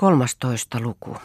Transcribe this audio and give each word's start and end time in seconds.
Kolmastoista 0.00 0.80
luku. 0.80 1.16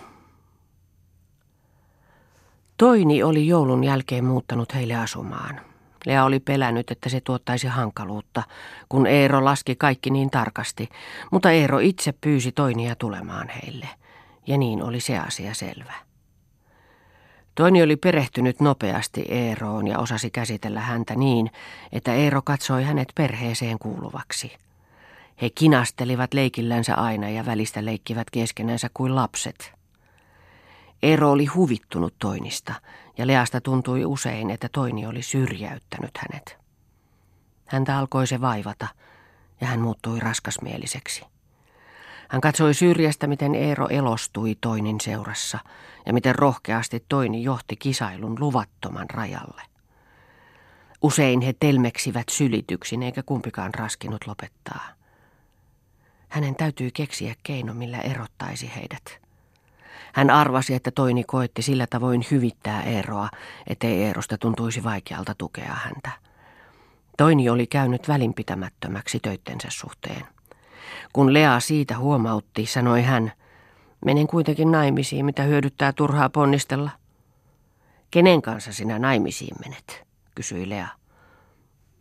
Toini 2.78 3.24
oli 3.24 3.48
joulun 3.48 3.84
jälkeen 3.84 4.26
muuttanut 4.26 4.74
heille 4.74 4.96
asumaan. 4.96 5.62
Lea 6.06 6.26
oli 6.26 6.40
pelännyt, 6.40 6.92
että 6.92 7.10
se 7.10 7.22
tuottaisi 7.22 7.68
hankaluutta, 7.68 8.44
kun 8.90 9.08
Eero 9.08 9.46
laski 9.46 9.76
kaikki 9.76 10.10
niin 10.10 10.30
tarkasti, 10.30 10.90
mutta 11.32 11.52
Eero 11.52 11.80
itse 11.80 12.14
pyysi 12.22 12.52
Toinia 12.52 12.96
tulemaan 12.96 13.50
heille. 13.50 13.90
Ja 14.48 14.58
niin 14.58 14.84
oli 14.84 15.00
se 15.00 15.18
asia 15.18 15.54
selvä. 15.54 15.94
Toini 17.56 17.84
oli 17.84 17.96
perehtynyt 17.96 18.60
nopeasti 18.60 19.26
Eeroon 19.30 19.88
ja 19.88 20.00
osasi 20.00 20.30
käsitellä 20.30 20.80
häntä 20.80 21.16
niin, 21.16 21.52
että 21.92 22.14
Eero 22.14 22.42
katsoi 22.42 22.84
hänet 22.84 23.12
perheeseen 23.16 23.80
kuuluvaksi– 23.80 24.58
he 25.42 25.50
kinastelivat 25.50 26.34
leikillänsä 26.34 26.96
aina 26.96 27.30
ja 27.30 27.46
välistä 27.46 27.86
leikkivät 27.86 28.30
keskenänsä 28.30 28.90
kuin 28.94 29.16
lapset. 29.16 29.74
Eero 31.04 31.32
oli 31.32 31.46
huvittunut 31.46 32.16
Toinista 32.20 32.74
ja 33.18 33.28
Leasta 33.28 33.62
tuntui 33.62 34.06
usein, 34.06 34.50
että 34.50 34.70
Toini 34.72 35.06
oli 35.06 35.22
syrjäyttänyt 35.22 36.18
hänet. 36.18 36.58
Häntä 37.68 37.98
alkoi 37.98 38.28
se 38.28 38.42
vaivata 38.42 38.88
ja 39.62 39.68
hän 39.68 39.82
muuttui 39.82 40.20
raskasmieliseksi. 40.20 41.26
Hän 42.30 42.42
katsoi 42.42 42.74
syrjästä, 42.74 43.28
miten 43.28 43.56
Eero 43.56 43.88
elostui 43.88 44.58
Toinin 44.62 45.02
seurassa 45.02 45.60
ja 46.06 46.14
miten 46.14 46.36
rohkeasti 46.36 47.06
Toini 47.10 47.44
johti 47.44 47.76
kisailun 47.76 48.40
luvattoman 48.40 49.10
rajalle. 49.10 49.62
Usein 51.02 51.42
he 51.42 51.54
telmeksivät 51.60 52.30
sylityksin 52.30 53.04
eikä 53.04 53.24
kumpikaan 53.24 53.74
raskinut 53.74 54.28
lopettaa. 54.28 54.96
Hänen 56.36 56.56
täytyy 56.56 56.92
keksiä 56.92 57.36
keino, 57.44 57.74
millä 57.74 58.00
erottaisi 58.00 58.72
heidät. 58.76 59.20
Hän 60.14 60.30
arvasi, 60.30 60.74
että 60.74 60.92
Toini 60.92 61.24
koetti 61.24 61.62
sillä 61.62 61.88
tavoin 61.88 62.26
hyvittää 62.32 62.84
Eeroa, 62.84 63.30
ettei 63.68 64.04
Eerosta 64.04 64.38
tuntuisi 64.38 64.84
vaikealta 64.84 65.36
tukea 65.38 65.74
häntä. 65.74 66.12
Toini 67.18 67.50
oli 67.50 67.68
käynyt 67.68 68.08
välinpitämättömäksi 68.08 69.20
töittensä 69.20 69.68
suhteen. 69.72 70.26
Kun 71.14 71.34
Lea 71.34 71.60
siitä 71.60 71.98
huomautti, 71.98 72.66
sanoi 72.66 73.02
hän, 73.02 73.32
menen 74.06 74.28
kuitenkin 74.28 74.72
naimisiin, 74.72 75.26
mitä 75.26 75.44
hyödyttää 75.44 75.94
turhaa 75.94 76.30
ponnistella. 76.30 76.90
Kenen 78.12 78.42
kanssa 78.42 78.74
sinä 78.74 79.00
naimisiin 79.00 79.56
menet, 79.66 80.04
kysyi 80.36 80.70
Lea. 80.70 80.88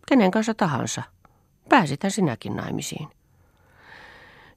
Kenen 0.08 0.30
kanssa 0.30 0.54
tahansa. 0.54 1.02
Pääsitän 1.68 2.10
sinäkin 2.10 2.56
naimisiin. 2.56 3.08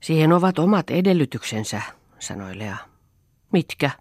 Siihen 0.02 0.34
ovat 0.34 0.59
omat 0.59 0.90
edellytyksensä, 0.90 1.81
sanoi 2.20 2.59
Lea. 2.59 2.78
Mitkä? 3.53 3.92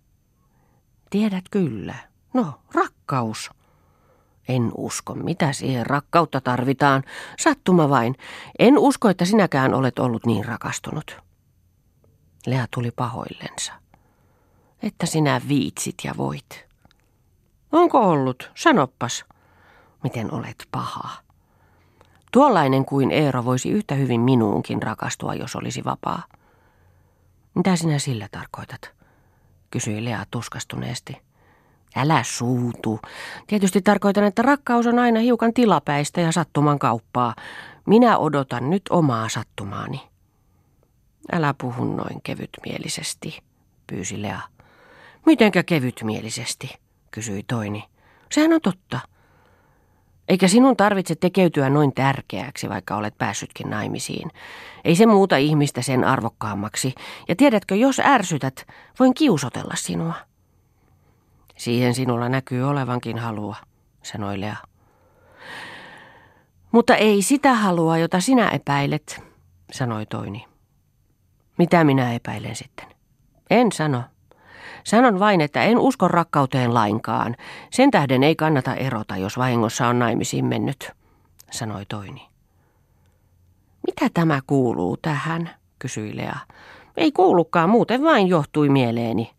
Tiedät 1.11 1.45
kyllä. 1.51 1.95
No, 2.35 2.61
rakkaus. 2.75 3.51
En 4.49 4.73
usko, 4.77 5.15
mitä 5.15 5.53
siihen 5.53 5.87
rakkautta 5.87 6.41
tarvitaan. 6.41 7.03
Sattuma 7.39 7.89
vain. 7.89 8.15
En 8.59 8.79
usko, 8.79 9.09
että 9.09 9.25
sinäkään 9.25 9.75
olet 9.75 9.99
ollut 9.99 10.27
niin 10.27 10.45
rakastunut. 10.45 11.17
Lea 12.47 12.67
tuli 12.75 12.91
pahoillensa. 12.91 13.73
Että 14.83 15.07
sinä 15.07 15.41
viitsit 15.49 15.95
ja 16.05 16.15
voit. 16.17 16.67
Onko 17.73 17.99
ollut? 17.99 18.51
Sanoppas. 18.55 19.25
Miten 20.03 20.35
olet 20.35 20.69
paha. 20.71 21.26
Tuollainen 22.37 22.85
kuin 22.85 23.11
Eero 23.11 23.45
voisi 23.45 23.71
yhtä 23.71 23.95
hyvin 23.95 24.21
minuunkin 24.21 24.83
rakastua, 24.83 25.35
jos 25.35 25.57
olisi 25.57 25.85
vapaa. 25.85 26.23
Mitä 27.55 27.77
sinä 27.77 27.99
sillä 27.99 28.29
tarkoitat? 28.31 28.91
kysyi 29.71 30.05
Lea 30.05 30.25
tuskastuneesti. 30.31 31.17
Älä 31.97 32.23
suutu. 32.23 33.01
Tietysti 33.47 33.83
tarkoitan, 33.83 34.25
että 34.25 34.43
rakkaus 34.43 34.87
on 34.87 34.99
aina 34.99 35.21
hiukan 35.21 35.55
tilapäistä 35.55 36.21
ja 36.21 36.33
sattuman 36.33 36.79
kauppaa. 36.79 37.35
Minä 37.87 38.19
odotan 38.19 38.71
nyt 38.71 38.83
omaa 38.91 39.29
sattumaani. 39.29 40.09
Älä 41.33 41.55
puhu 41.61 41.85
noin 41.85 42.23
kevytmielisesti, 42.23 43.39
pyysi 43.87 44.23
Lea. 44.23 44.41
Mitenkä 45.27 45.63
kevytmielisesti, 45.63 46.75
kysyi 47.11 47.43
Toini. 47.43 47.85
Sehän 48.33 48.53
on 48.53 48.61
totta. 48.61 49.01
Eikä 50.29 50.49
sinun 50.49 50.77
tarvitse 50.77 51.15
tekeytyä 51.15 51.71
noin 51.71 51.93
tärkeäksi, 51.95 52.69
vaikka 52.69 52.97
olet 52.97 53.19
päässytkin 53.19 53.71
naimisiin. 53.71 54.31
Ei 54.85 54.97
se 54.97 55.07
muuta 55.07 55.37
ihmistä 55.37 55.83
sen 55.83 56.05
arvokkaammaksi. 56.05 56.95
Ja 57.29 57.37
tiedätkö, 57.37 57.75
jos 57.75 58.01
ärsytät, 58.05 58.67
voin 59.01 59.15
kiusotella 59.15 59.75
sinua. 59.77 60.15
Siihen 61.57 61.95
sinulla 61.95 62.29
näkyy 62.29 62.69
olevankin 62.69 63.19
halua, 63.19 63.57
sanoi 64.03 64.41
Lea. 64.41 64.57
Mutta 66.73 66.97
ei 66.97 67.23
sitä 67.23 67.55
halua, 67.55 67.99
jota 67.99 68.21
sinä 68.21 68.49
epäilet, 68.49 69.23
sanoi 69.73 70.07
Toini. 70.07 70.45
Mitä 71.59 71.85
minä 71.85 72.15
epäilen 72.15 72.57
sitten? 72.57 72.87
En 73.51 73.73
sano. 73.73 74.03
Sanon 74.85 75.21
vain, 75.21 75.41
että 75.41 75.63
en 75.63 75.79
usko 75.79 76.09
rakkauteen 76.09 76.75
lainkaan. 76.75 77.37
Sen 77.71 77.91
tähden 77.91 78.23
ei 78.23 78.37
kannata 78.37 78.75
erota, 78.75 79.17
jos 79.17 79.39
vahingossa 79.39 79.89
on 79.89 79.99
naimisiin 79.99 80.45
mennyt, 80.45 80.93
sanoi 81.51 81.87
Toini. 81.87 82.29
Mitä 83.87 84.11
tämä 84.15 84.41
kuuluu 84.47 84.97
tähän, 84.97 85.51
kysyi 85.79 86.17
Lea. 86.17 86.37
Ei 86.97 87.13
kuulukaan, 87.13 87.71
muuten 87.71 88.03
vain 88.03 88.29
johtui 88.29 88.69
mieleeni. 88.69 89.31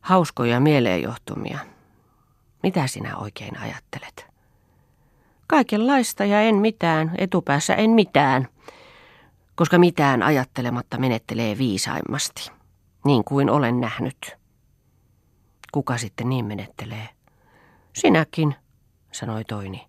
Hauskoja 0.00 0.60
mieleenjohtumia. 0.60 1.58
Mitä 2.62 2.86
sinä 2.86 3.16
oikein 3.16 3.58
ajattelet? 3.58 4.26
Kaikenlaista 5.46 6.24
ja 6.24 6.40
en 6.40 6.54
mitään, 6.54 7.12
etupäässä 7.18 7.74
en 7.74 7.90
mitään, 7.90 8.48
koska 9.54 9.78
mitään 9.78 10.22
ajattelematta 10.22 10.98
menettelee 10.98 11.58
viisaimmasti 11.58 12.55
niin 13.06 13.24
kuin 13.24 13.50
olen 13.50 13.80
nähnyt. 13.80 14.36
Kuka 15.72 15.98
sitten 15.98 16.28
niin 16.28 16.44
menettelee? 16.44 17.08
Sinäkin, 17.92 18.54
sanoi 19.12 19.44
Toini. 19.44 19.88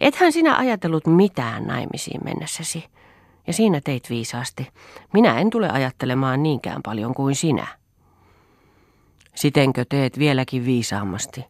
Ethän 0.00 0.32
sinä 0.32 0.56
ajatellut 0.56 1.06
mitään 1.06 1.64
naimisiin 1.64 2.20
mennessäsi, 2.24 2.84
ja 3.46 3.52
siinä 3.52 3.80
teit 3.84 4.10
viisaasti. 4.10 4.68
Minä 5.12 5.38
en 5.38 5.50
tule 5.50 5.70
ajattelemaan 5.70 6.42
niinkään 6.42 6.82
paljon 6.82 7.14
kuin 7.14 7.34
sinä. 7.34 7.66
Sitenkö 9.34 9.84
teet 9.88 10.18
vieläkin 10.18 10.64
viisaammasti? 10.64 11.44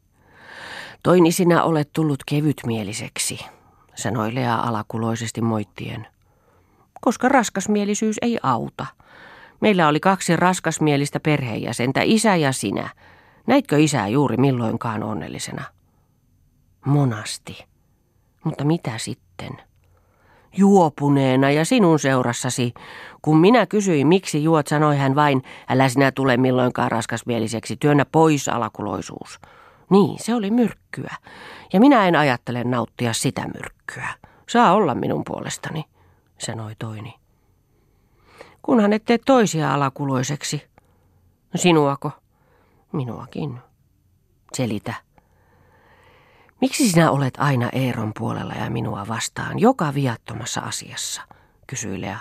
Toini 1.03 1.33
sinä 1.33 1.63
olet 1.63 1.91
tullut 1.93 2.25
kevytmieliseksi, 2.27 3.39
sanoi 3.95 4.35
Lea 4.35 4.55
alakuloisesti 4.55 5.41
moittien. 5.41 6.07
Koska 7.01 7.29
raskasmielisyys 7.29 8.17
ei 8.23 8.39
auta– 8.43 8.87
Meillä 9.61 9.89
oli 9.89 10.01
kaksi 10.01 10.37
raskasmielistä 10.37 11.21
perheenjäsentä, 11.21 12.01
isä 12.05 12.37
ja 12.37 12.53
sinä. 12.53 12.89
Näitkö 13.47 13.79
isää 13.79 14.09
juuri 14.09 14.37
milloinkaan 14.37 15.03
onnellisena? 15.03 15.65
Monasti. 16.87 17.65
Mutta 18.45 18.65
mitä 18.65 18.99
sitten? 18.99 19.51
Juopuneena 20.57 21.51
ja 21.51 21.65
sinun 21.65 21.99
seurassasi. 21.99 22.75
Kun 23.23 23.39
minä 23.39 23.67
kysyin, 23.67 24.07
miksi 24.07 24.45
juot, 24.45 24.67
sanoi 24.67 24.97
hän 24.97 25.15
vain, 25.15 25.43
älä 25.69 25.89
sinä 25.89 26.13
tule 26.13 26.37
milloinkaan 26.37 26.91
raskasmieliseksi, 26.91 27.77
työnnä 27.77 28.05
pois 28.05 28.49
alakuloisuus. 28.49 29.41
Niin, 29.91 30.19
se 30.19 30.35
oli 30.35 30.51
myrkkyä. 30.51 31.15
Ja 31.73 31.81
minä 31.81 32.09
en 32.09 32.17
ajattele 32.17 32.65
nauttia 32.65 33.13
sitä 33.13 33.49
myrkkyä. 33.55 34.09
Saa 34.49 34.73
olla 34.73 34.95
minun 34.95 35.23
puolestani, 35.25 35.85
sanoi 36.39 36.73
toini 36.79 37.26
kunhan 38.67 38.93
et 38.93 39.05
tee 39.05 39.19
toisia 39.19 39.75
alakuloiseksi. 39.75 40.63
Sinuako? 41.55 42.11
Minuakin. 42.93 43.59
Selitä. 44.53 44.95
Miksi 46.61 46.89
sinä 46.89 47.11
olet 47.11 47.35
aina 47.39 47.69
Eeron 47.73 48.13
puolella 48.19 48.53
ja 48.53 48.71
minua 48.71 49.09
vastaan 49.09 49.59
joka 49.59 49.95
viattomassa 49.95 50.61
asiassa, 50.61 51.23
kysyi 51.67 52.01
Lea. 52.01 52.19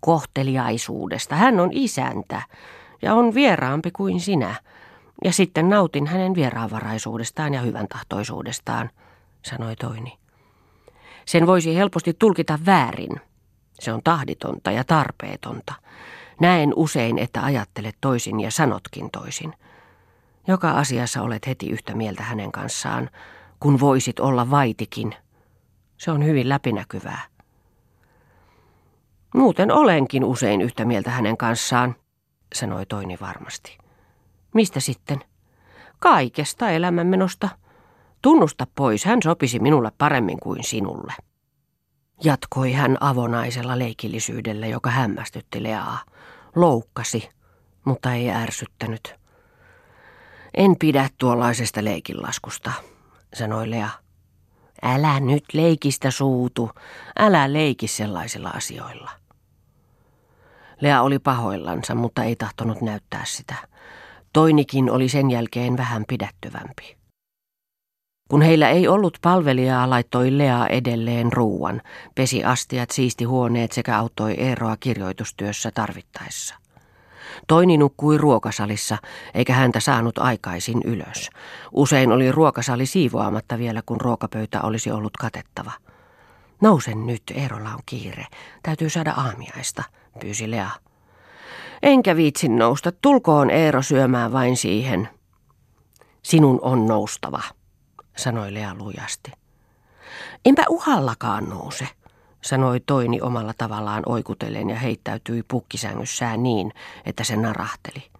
Kohteliaisuudesta. 0.00 1.36
Hän 1.36 1.60
on 1.60 1.70
isäntä 1.72 2.42
ja 3.02 3.14
on 3.14 3.34
vieraampi 3.34 3.90
kuin 3.90 4.20
sinä. 4.20 4.54
Ja 5.24 5.32
sitten 5.32 5.68
nautin 5.68 6.06
hänen 6.06 6.34
vieraanvaraisuudestaan 6.34 7.54
ja 7.54 7.60
hyvän 7.60 7.88
tahtoisuudestaan, 7.88 8.90
sanoi 9.42 9.76
Toini. 9.76 10.18
Sen 11.24 11.46
voisi 11.46 11.76
helposti 11.76 12.14
tulkita 12.18 12.58
väärin. 12.66 13.29
Se 13.80 13.92
on 13.92 14.00
tahditonta 14.04 14.70
ja 14.70 14.84
tarpeetonta. 14.84 15.74
Näen 16.40 16.72
usein, 16.76 17.18
että 17.18 17.44
ajattelet 17.44 17.96
toisin 18.00 18.40
ja 18.40 18.50
sanotkin 18.50 19.10
toisin. 19.10 19.54
Joka 20.46 20.70
asiassa 20.70 21.22
olet 21.22 21.46
heti 21.46 21.70
yhtä 21.70 21.94
mieltä 21.94 22.22
hänen 22.22 22.52
kanssaan, 22.52 23.10
kun 23.60 23.80
voisit 23.80 24.20
olla 24.20 24.50
vaitikin. 24.50 25.14
Se 25.96 26.10
on 26.10 26.24
hyvin 26.24 26.48
läpinäkyvää. 26.48 27.22
Muuten 29.34 29.72
olenkin 29.72 30.24
usein 30.24 30.60
yhtä 30.60 30.84
mieltä 30.84 31.10
hänen 31.10 31.36
kanssaan, 31.36 31.96
sanoi 32.54 32.86
Toini 32.86 33.18
varmasti. 33.20 33.78
Mistä 34.54 34.80
sitten? 34.80 35.20
Kaikesta 35.98 36.70
elämänmenosta. 36.70 37.48
Tunnusta 38.22 38.66
pois, 38.74 39.04
hän 39.04 39.22
sopisi 39.22 39.58
minulle 39.58 39.92
paremmin 39.98 40.40
kuin 40.40 40.64
sinulle. 40.64 41.12
Jatkoi 42.24 42.72
hän 42.72 42.96
avonaisella 43.00 43.78
leikillisyydellä, 43.78 44.66
joka 44.66 44.90
hämmästytti 44.90 45.62
Leaa. 45.62 45.98
Loukkasi, 46.56 47.28
mutta 47.84 48.12
ei 48.12 48.30
ärsyttänyt. 48.30 49.14
En 50.54 50.76
pidä 50.78 51.08
tuollaisesta 51.18 51.84
leikinlaskusta, 51.84 52.72
sanoi 53.34 53.70
Lea. 53.70 53.88
Älä 54.82 55.20
nyt 55.20 55.44
leikistä 55.52 56.10
suutu, 56.10 56.70
älä 57.18 57.52
leiki 57.52 57.88
sellaisilla 57.88 58.48
asioilla. 58.48 59.10
Lea 60.80 61.02
oli 61.02 61.18
pahoillansa, 61.18 61.94
mutta 61.94 62.24
ei 62.24 62.36
tahtonut 62.36 62.80
näyttää 62.80 63.24
sitä. 63.24 63.54
Toinikin 64.32 64.90
oli 64.90 65.08
sen 65.08 65.30
jälkeen 65.30 65.76
vähän 65.76 66.04
pidättyvämpi. 66.08 66.99
Kun 68.30 68.42
heillä 68.42 68.68
ei 68.68 68.88
ollut 68.88 69.18
palvelijaa, 69.22 69.90
laittoi 69.90 70.38
Lea 70.38 70.66
edelleen 70.66 71.32
ruuan, 71.32 71.82
pesi 72.14 72.44
astiat, 72.44 72.90
siisti 72.90 73.24
huoneet 73.24 73.72
sekä 73.72 73.98
auttoi 73.98 74.34
Eeroa 74.34 74.76
kirjoitustyössä 74.76 75.70
tarvittaessa. 75.70 76.54
Toini 77.46 77.76
nukkui 77.76 78.18
ruokasalissa, 78.18 78.98
eikä 79.34 79.52
häntä 79.52 79.80
saanut 79.80 80.18
aikaisin 80.18 80.80
ylös. 80.84 81.30
Usein 81.72 82.12
oli 82.12 82.32
ruokasali 82.32 82.86
siivoamatta 82.86 83.58
vielä, 83.58 83.82
kun 83.86 84.00
ruokapöytä 84.00 84.62
olisi 84.62 84.90
ollut 84.90 85.16
katettava. 85.16 85.72
Nousen 86.60 87.06
nyt, 87.06 87.22
Eerolla 87.34 87.70
on 87.70 87.80
kiire. 87.86 88.26
Täytyy 88.62 88.90
saada 88.90 89.12
aamiaista, 89.12 89.82
pyysi 90.20 90.50
Lea. 90.50 90.70
Enkä 91.82 92.16
viitsin 92.16 92.58
nousta, 92.58 92.92
tulkoon 92.92 93.50
Eero 93.50 93.82
syömään 93.82 94.32
vain 94.32 94.56
siihen. 94.56 95.08
Sinun 96.22 96.58
on 96.62 96.86
noustava, 96.86 97.42
sanoi 98.20 98.54
Lea 98.54 98.74
lujasti. 98.74 99.32
Enpä 100.44 100.64
uhallakaan 100.68 101.48
nouse, 101.48 101.88
sanoi 102.42 102.80
Toini 102.80 103.20
omalla 103.20 103.52
tavallaan 103.58 104.02
oikutellen 104.06 104.70
ja 104.70 104.76
heittäytyi 104.76 105.42
pukkisängyssään 105.42 106.42
niin, 106.42 106.72
että 107.04 107.24
se 107.24 107.36
narahteli. 107.36 108.10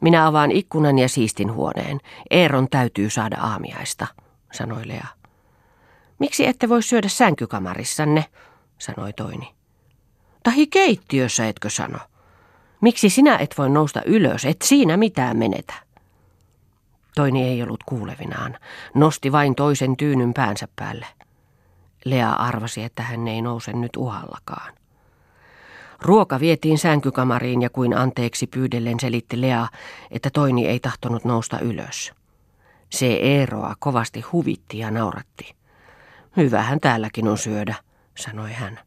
Minä 0.00 0.26
avaan 0.26 0.50
ikkunan 0.50 0.98
ja 0.98 1.08
siistin 1.08 1.52
huoneen. 1.52 2.00
Eeron 2.30 2.68
täytyy 2.70 3.10
saada 3.10 3.36
aamiaista, 3.40 4.06
sanoi 4.52 4.88
Lea. 4.88 5.06
Miksi 6.18 6.46
ette 6.46 6.68
voi 6.68 6.82
syödä 6.82 7.08
sänkykamarissanne, 7.08 8.24
sanoi 8.78 9.12
Toini. 9.12 9.54
Tahi 10.42 10.66
keittiössä, 10.66 11.48
etkö 11.48 11.70
sano? 11.70 11.98
Miksi 12.80 13.10
sinä 13.10 13.36
et 13.36 13.54
voi 13.58 13.70
nousta 13.70 14.02
ylös, 14.02 14.44
et 14.44 14.62
siinä 14.62 14.96
mitään 14.96 15.36
menetä? 15.36 15.85
Toini 17.16 17.42
ei 17.42 17.62
ollut 17.62 17.82
kuulevinaan, 17.86 18.58
nosti 18.94 19.32
vain 19.32 19.54
toisen 19.54 19.96
tyynyn 19.96 20.34
päänsä 20.34 20.68
päälle. 20.76 21.06
Lea 22.04 22.32
arvasi, 22.32 22.82
että 22.82 23.02
hän 23.02 23.28
ei 23.28 23.42
nouse 23.42 23.72
nyt 23.72 23.96
uhallakaan. 23.96 24.74
Ruoka 26.02 26.40
vietiin 26.40 26.78
sänkykamariin 26.78 27.62
ja 27.62 27.70
kuin 27.70 27.96
anteeksi 27.96 28.46
pyydellen 28.46 29.00
selitti 29.00 29.40
Lea, 29.40 29.66
että 30.10 30.30
Toini 30.32 30.66
ei 30.66 30.80
tahtonut 30.80 31.24
nousta 31.24 31.60
ylös. 31.60 32.12
Se 32.90 33.06
Eeroa 33.06 33.74
kovasti 33.78 34.20
huvitti 34.20 34.78
ja 34.78 34.90
nauratti. 34.90 35.54
Hyvähän 36.36 36.80
täälläkin 36.80 37.28
on 37.28 37.38
syödä, 37.38 37.74
sanoi 38.18 38.52
hän. 38.52 38.80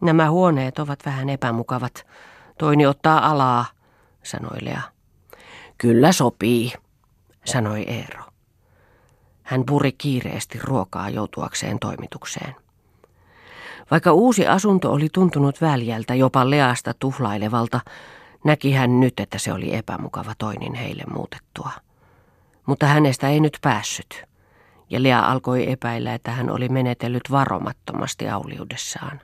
Nämä 0.00 0.30
huoneet 0.30 0.78
ovat 0.78 0.98
vähän 1.06 1.28
epämukavat. 1.28 2.06
Toini 2.58 2.86
ottaa 2.86 3.30
alaa, 3.30 3.64
sanoi 4.22 4.58
Lea. 4.60 4.82
Kyllä 5.78 6.12
sopii, 6.12 6.72
sanoi 7.44 7.82
Eero. 7.82 8.24
Hän 9.42 9.64
puri 9.66 9.92
kiireesti 9.92 10.58
ruokaa 10.62 11.10
joutuakseen 11.10 11.78
toimitukseen. 11.78 12.54
Vaikka 13.90 14.12
uusi 14.12 14.46
asunto 14.46 14.92
oli 14.92 15.08
tuntunut 15.12 15.60
väljältä, 15.60 16.14
jopa 16.14 16.50
leasta 16.50 16.94
tuhlailevalta, 16.94 17.80
näki 18.44 18.72
hän 18.72 19.00
nyt, 19.00 19.20
että 19.20 19.38
se 19.38 19.52
oli 19.52 19.74
epämukava 19.74 20.32
toinin 20.38 20.74
heille 20.74 21.04
muutettua. 21.12 21.70
Mutta 22.66 22.86
hänestä 22.86 23.28
ei 23.28 23.40
nyt 23.40 23.58
päässyt, 23.62 24.24
ja 24.90 25.02
Lea 25.02 25.20
alkoi 25.20 25.72
epäillä, 25.72 26.14
että 26.14 26.30
hän 26.30 26.50
oli 26.50 26.68
menetellyt 26.68 27.30
varomattomasti 27.30 28.28
auliudessaan. 28.28 29.20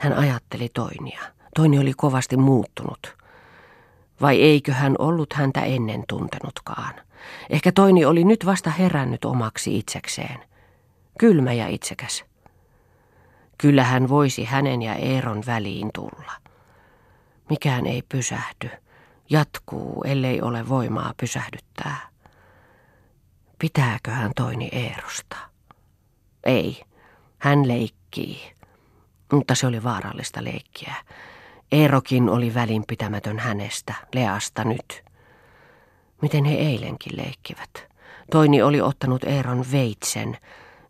Hän 0.00 0.12
ajatteli 0.12 0.68
Toinia. 0.68 1.20
Toini 1.56 1.78
oli 1.78 1.92
kovasti 1.96 2.36
muuttunut. 2.36 3.16
Vai 4.20 4.42
eikö 4.42 4.72
hän 4.72 4.94
ollut 4.98 5.32
häntä 5.32 5.60
ennen 5.60 6.04
tuntenutkaan? 6.08 6.94
Ehkä 7.50 7.72
Toini 7.72 8.04
oli 8.04 8.24
nyt 8.24 8.46
vasta 8.46 8.70
herännyt 8.70 9.24
omaksi 9.24 9.78
itsekseen. 9.78 10.44
Kylmä 11.18 11.52
ja 11.52 11.68
itsekäs. 11.68 12.24
Kyllä 13.58 13.84
hän 13.84 14.08
voisi 14.08 14.44
hänen 14.44 14.82
ja 14.82 14.94
Eeron 14.94 15.42
väliin 15.46 15.90
tulla. 15.94 16.32
Mikään 17.50 17.86
ei 17.86 18.02
pysähdy. 18.08 18.70
Jatkuu, 19.30 20.02
ellei 20.06 20.42
ole 20.42 20.68
voimaa 20.68 21.14
pysähdyttää. 21.16 21.96
Pitääkö 23.58 24.10
hän 24.10 24.30
Toini 24.36 24.68
Eerosta? 24.72 25.36
Ei, 26.44 26.82
hän 27.38 27.68
leikkii. 27.68 28.52
Mutta 29.32 29.54
se 29.54 29.66
oli 29.66 29.82
vaarallista 29.82 30.44
leikkiä. 30.44 30.94
Eerokin 31.74 32.28
oli 32.28 32.54
välinpitämätön 32.54 33.38
hänestä, 33.38 33.94
Leasta 34.14 34.64
nyt. 34.64 35.04
Miten 36.22 36.44
he 36.44 36.54
eilenkin 36.54 37.16
leikkivät? 37.16 37.70
Toini 38.30 38.62
oli 38.62 38.80
ottanut 38.80 39.24
Eeron 39.24 39.64
veitsen. 39.72 40.36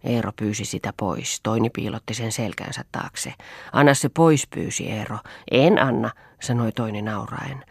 Eero 0.03 0.33
pyysi 0.37 0.65
sitä 0.65 0.93
pois. 0.97 1.41
Toini 1.43 1.71
piilotti 1.71 2.15
sen 2.15 2.33
selkänsä 2.33 2.85
taakse. 2.93 3.35
Anna 3.73 3.95
se 3.95 4.09
pois, 4.09 4.47
pyysi 4.47 4.91
Eero. 4.91 5.19
En 5.51 5.83
anna, 5.83 6.11
sanoi 6.43 6.73
Toini 6.73 7.03
nauraen. 7.03 7.65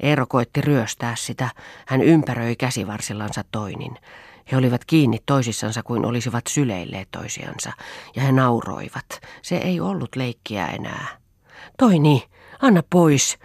Eero 0.00 0.26
koetti 0.26 0.60
ryöstää 0.60 1.16
sitä. 1.16 1.50
Hän 1.86 2.02
ympäröi 2.02 2.56
käsivarsillansa 2.56 3.44
Toinin. 3.50 3.96
He 4.52 4.56
olivat 4.56 4.84
kiinni 4.84 5.18
toisissansa 5.26 5.82
kuin 5.82 6.04
olisivat 6.04 6.46
syleilleet 6.46 7.08
toisiansa, 7.10 7.72
ja 8.16 8.22
he 8.22 8.32
nauroivat. 8.32 9.20
Se 9.42 9.56
ei 9.56 9.80
ollut 9.80 10.16
leikkiä 10.16 10.66
enää. 10.66 11.06
Toini, 11.78 12.30
anna 12.62 12.82
pois, 12.90 13.38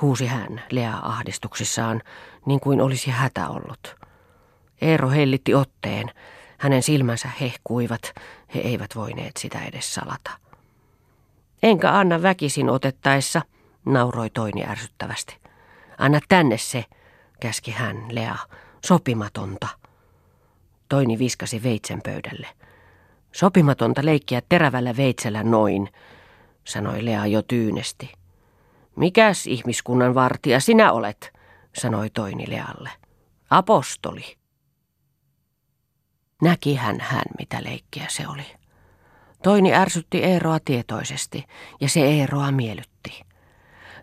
huusi 0.00 0.26
hän 0.26 0.62
Lea 0.70 0.98
ahdistuksissaan, 1.02 2.02
niin 2.46 2.60
kuin 2.60 2.80
olisi 2.80 3.10
hätä 3.10 3.48
ollut. 3.48 3.96
Eero 4.80 5.10
hellitti 5.10 5.54
otteen. 5.54 6.10
Hänen 6.58 6.82
silmänsä 6.82 7.28
hehkuivat. 7.40 8.12
He 8.54 8.60
eivät 8.60 8.96
voineet 8.96 9.36
sitä 9.36 9.64
edes 9.64 9.94
salata. 9.94 10.30
Enkä 11.62 11.92
anna 11.92 12.22
väkisin 12.22 12.70
otettaessa, 12.70 13.42
nauroi 13.84 14.30
Toini 14.30 14.64
ärsyttävästi. 14.64 15.36
Anna 15.98 16.20
tänne 16.28 16.58
se, 16.58 16.84
käski 17.40 17.70
hän 17.70 18.06
Lea, 18.10 18.36
sopimatonta. 18.86 19.68
Toini 20.88 21.18
viskasi 21.18 21.62
veitsen 21.62 22.02
pöydälle. 22.02 22.46
Sopimatonta 23.32 24.04
leikkiä 24.04 24.42
terävällä 24.48 24.96
veitsellä 24.96 25.42
noin, 25.42 25.88
sanoi 26.64 27.04
Lea 27.04 27.26
jo 27.26 27.42
tyynesti. 27.42 28.21
Mikäs 28.96 29.46
ihmiskunnan 29.46 30.14
vartija 30.14 30.60
sinä 30.60 30.92
olet, 30.92 31.32
sanoi 31.74 32.10
Toini 32.10 32.44
Lealle. 32.50 32.90
Apostoli. 33.50 34.36
Näki 36.42 36.74
hän 36.74 37.00
hän, 37.00 37.24
mitä 37.38 37.62
leikkiä 37.62 38.06
se 38.08 38.28
oli. 38.28 38.46
Toini 39.42 39.74
ärsytti 39.74 40.24
Eeroa 40.24 40.58
tietoisesti, 40.64 41.44
ja 41.80 41.88
se 41.88 42.00
Eeroa 42.00 42.52
miellytti. 42.52 43.22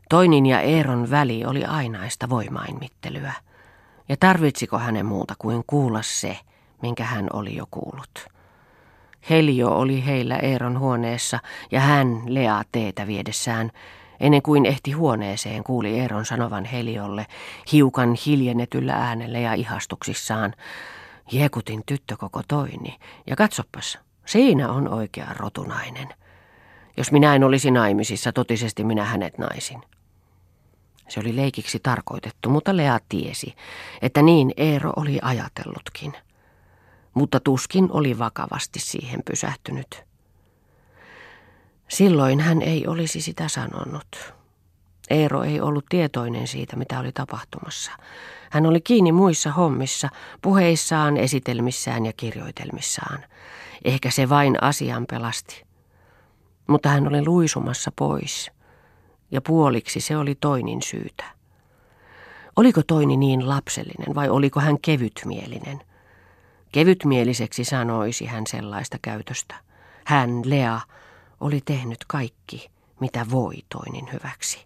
Toinin 0.10 0.46
ja 0.46 0.62
Eeron 0.62 1.10
väli 1.10 1.46
oli 1.46 1.66
ainaista 1.66 2.30
voimainmittelyä. 2.30 3.34
Ja 4.10 4.18
tarvitsiko 4.20 4.78
hänen 4.78 5.06
muuta 5.06 5.36
kuin 5.38 5.64
kuulla 5.68 6.02
se, 6.02 6.38
minkä 6.82 7.04
hän 7.04 7.28
oli 7.34 7.56
jo 7.56 7.66
kuullut. 7.72 8.28
Helio 9.30 9.70
oli 9.70 10.06
heillä 10.06 10.36
Eeron 10.36 10.80
huoneessa 10.80 11.40
ja 11.72 11.80
hän 11.80 12.22
Lea 12.26 12.64
teetä 12.72 13.08
viedessään. 13.08 13.72
Ennen 14.20 14.42
kuin 14.42 14.66
ehti 14.66 14.92
huoneeseen, 14.92 15.64
kuuli 15.64 16.00
Eeron 16.00 16.26
sanovan 16.26 16.66
Heliolle 16.66 17.26
hiukan 17.72 18.16
hiljennetyllä 18.26 18.94
äänellä 18.94 19.40
ja 19.40 19.54
ihastuksissaan. 19.54 20.54
Jekutin 21.32 21.84
tyttö 21.86 22.18
koko 22.18 22.42
toini, 22.48 23.00
ja 23.28 23.36
katsopas, 23.36 24.00
siinä 24.26 24.72
on 24.72 24.88
oikea 24.88 25.28
rotunainen. 25.38 26.08
Jos 26.98 27.12
minä 27.12 27.36
en 27.36 27.44
olisi 27.44 27.72
naimisissa, 27.72 28.32
totisesti 28.32 28.84
minä 28.84 29.06
hänet 29.06 29.38
naisin. 29.38 29.82
Se 31.08 31.20
oli 31.20 31.36
leikiksi 31.36 31.80
tarkoitettu, 31.80 32.50
mutta 32.50 32.78
Lea 32.78 33.00
tiesi, 33.10 33.56
että 34.02 34.22
niin 34.22 34.52
Eero 34.58 34.94
oli 34.96 35.20
ajatellutkin– 35.22 36.14
mutta 37.14 37.40
tuskin 37.40 37.88
oli 37.92 38.20
vakavasti 38.20 38.80
siihen 38.80 39.22
pysähtynyt. 39.26 40.09
Silloin 41.90 42.40
hän 42.40 42.62
ei 42.62 42.88
olisi 42.88 43.22
sitä 43.22 43.48
sanonut. 43.48 44.34
Eero 45.10 45.44
ei 45.44 45.62
ollut 45.62 45.86
tietoinen 45.90 46.48
siitä, 46.48 46.76
mitä 46.76 47.00
oli 47.00 47.12
tapahtumassa. 47.12 47.92
Hän 48.50 48.66
oli 48.66 48.82
kiinni 48.82 49.12
muissa 49.12 49.52
hommissa, 49.52 50.10
puheissaan, 50.42 51.18
esitelmissään 51.18 52.06
ja 52.06 52.14
kirjoitelmissaan. 52.14 53.26
Ehkä 53.86 54.12
se 54.12 54.30
vain 54.30 54.64
asian 54.64 55.06
pelasti. 55.12 55.64
Mutta 56.68 56.90
hän 56.90 57.08
oli 57.08 57.26
luisumassa 57.26 57.92
pois. 57.96 58.52
Ja 59.32 59.42
puoliksi 59.42 60.00
se 60.02 60.18
oli 60.18 60.36
toinin 60.36 60.82
syytä. 60.82 61.24
Oliko 62.56 62.82
toini 62.88 63.18
niin 63.18 63.50
lapsellinen 63.50 64.16
vai 64.16 64.30
oliko 64.30 64.60
hän 64.60 64.80
kevytmielinen? 64.82 65.82
Kevytmieliseksi 66.72 67.64
sanoisi 67.64 68.26
hän 68.26 68.48
sellaista 68.48 68.98
käytöstä. 69.02 69.56
Hän, 70.06 70.42
Lea, 70.46 70.80
oli 71.40 71.62
tehnyt 71.66 72.06
kaikki, 72.08 72.72
mitä 73.00 73.26
voi 73.32 73.56
toinin 73.70 74.14
hyväksi. 74.14 74.66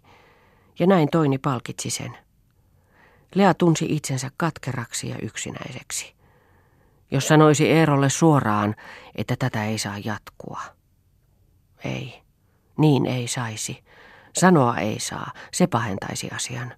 Ja 0.78 0.86
näin 0.86 1.08
toini 1.10 1.38
palkitsi 1.38 1.90
sen. 1.90 2.18
Lea 3.34 3.54
tunsi 3.54 3.86
itsensä 3.88 4.30
katkeraksi 4.36 5.08
ja 5.08 5.16
yksinäiseksi. 5.22 6.14
Jos 7.10 7.28
sanoisi 7.28 7.70
Eerolle 7.70 8.10
suoraan, 8.10 8.74
että 9.14 9.36
tätä 9.36 9.64
ei 9.64 9.78
saa 9.78 9.98
jatkua. 9.98 10.60
Ei, 11.84 12.22
niin 12.78 13.06
ei 13.06 13.28
saisi. 13.28 13.84
Sanoa 14.32 14.76
ei 14.76 15.00
saa, 15.00 15.32
se 15.52 15.66
pahentaisi 15.66 16.30
asian. 16.30 16.74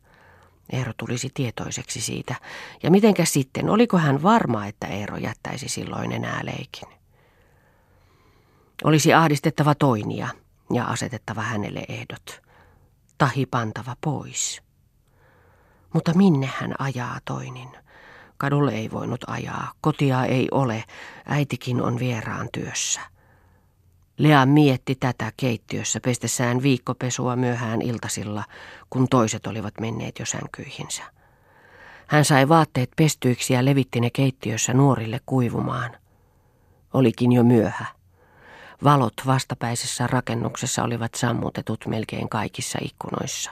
Eero 0.72 0.92
tulisi 0.96 1.30
tietoiseksi 1.34 2.00
siitä. 2.00 2.34
Ja 2.82 2.90
mitenkä 2.90 3.24
sitten, 3.24 3.70
oliko 3.70 3.98
hän 3.98 4.22
varma, 4.22 4.66
että 4.66 4.86
Eero 4.86 5.16
jättäisi 5.16 5.68
silloin 5.68 6.12
enää 6.12 6.40
leikin? 6.44 6.88
Olisi 8.84 9.14
ahdistettava 9.14 9.74
toinia 9.74 10.28
ja 10.72 10.84
asetettava 10.84 11.42
hänelle 11.42 11.84
ehdot. 11.88 12.42
Tahi 13.18 13.46
pantava 13.46 13.96
pois. 14.00 14.62
Mutta 15.94 16.14
minne 16.14 16.50
hän 16.60 16.74
ajaa 16.78 17.18
toinin? 17.24 17.68
Kadulle 18.38 18.72
ei 18.72 18.90
voinut 18.90 19.20
ajaa, 19.26 19.72
kotia 19.80 20.24
ei 20.24 20.48
ole, 20.50 20.84
äitikin 21.26 21.82
on 21.82 21.98
vieraan 21.98 22.48
työssä. 22.52 23.00
Lea 24.18 24.46
mietti 24.46 24.94
tätä 24.94 25.32
keittiössä 25.36 26.00
pestessään 26.00 26.62
viikkopesua 26.62 27.36
myöhään 27.36 27.82
iltasilla, 27.82 28.44
kun 28.90 29.08
toiset 29.08 29.46
olivat 29.46 29.74
menneet 29.80 30.18
jo 30.18 30.26
sänkyihinsä. 30.26 31.02
Hän 32.06 32.24
sai 32.24 32.48
vaatteet 32.48 32.90
pestyiksi 32.96 33.54
ja 33.54 33.64
levitti 33.64 34.00
ne 34.00 34.10
keittiössä 34.10 34.74
nuorille 34.74 35.20
kuivumaan. 35.26 35.96
Olikin 36.94 37.32
jo 37.32 37.42
myöhä. 37.42 37.95
Valot 38.84 39.14
vastapäisessä 39.26 40.06
rakennuksessa 40.06 40.82
olivat 40.82 41.14
sammutetut 41.14 41.86
melkein 41.86 42.28
kaikissa 42.28 42.78
ikkunoissa. 42.82 43.50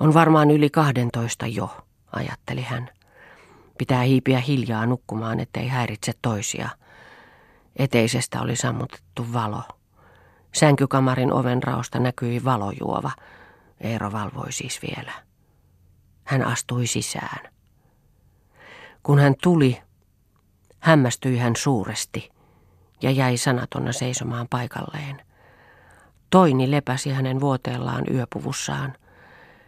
On 0.00 0.14
varmaan 0.14 0.50
yli 0.50 0.70
kahdentoista 0.70 1.46
jo, 1.46 1.76
ajatteli 2.12 2.62
hän. 2.62 2.90
Pitää 3.78 4.02
hiipiä 4.02 4.40
hiljaa 4.40 4.86
nukkumaan, 4.86 5.40
ettei 5.40 5.68
häiritse 5.68 6.12
toisia. 6.22 6.68
Eteisestä 7.76 8.40
oli 8.40 8.56
sammutettu 8.56 9.32
valo. 9.32 9.62
Sänkykamarin 10.54 11.32
oven 11.32 11.62
raosta 11.62 11.98
näkyi 11.98 12.44
valojuova. 12.44 13.10
Eero 13.80 14.12
valvoi 14.12 14.52
siis 14.52 14.80
vielä. 14.82 15.12
Hän 16.24 16.42
astui 16.42 16.86
sisään. 16.86 17.52
Kun 19.02 19.18
hän 19.18 19.34
tuli, 19.42 19.82
hämmästyi 20.78 21.38
hän 21.38 21.56
suuresti 21.56 22.33
ja 23.02 23.10
jäi 23.10 23.36
sanatonna 23.36 23.92
seisomaan 23.92 24.46
paikalleen. 24.50 25.22
Toini 26.30 26.70
lepäsi 26.70 27.10
hänen 27.10 27.40
vuoteellaan 27.40 28.04
yöpuvussaan. 28.14 28.94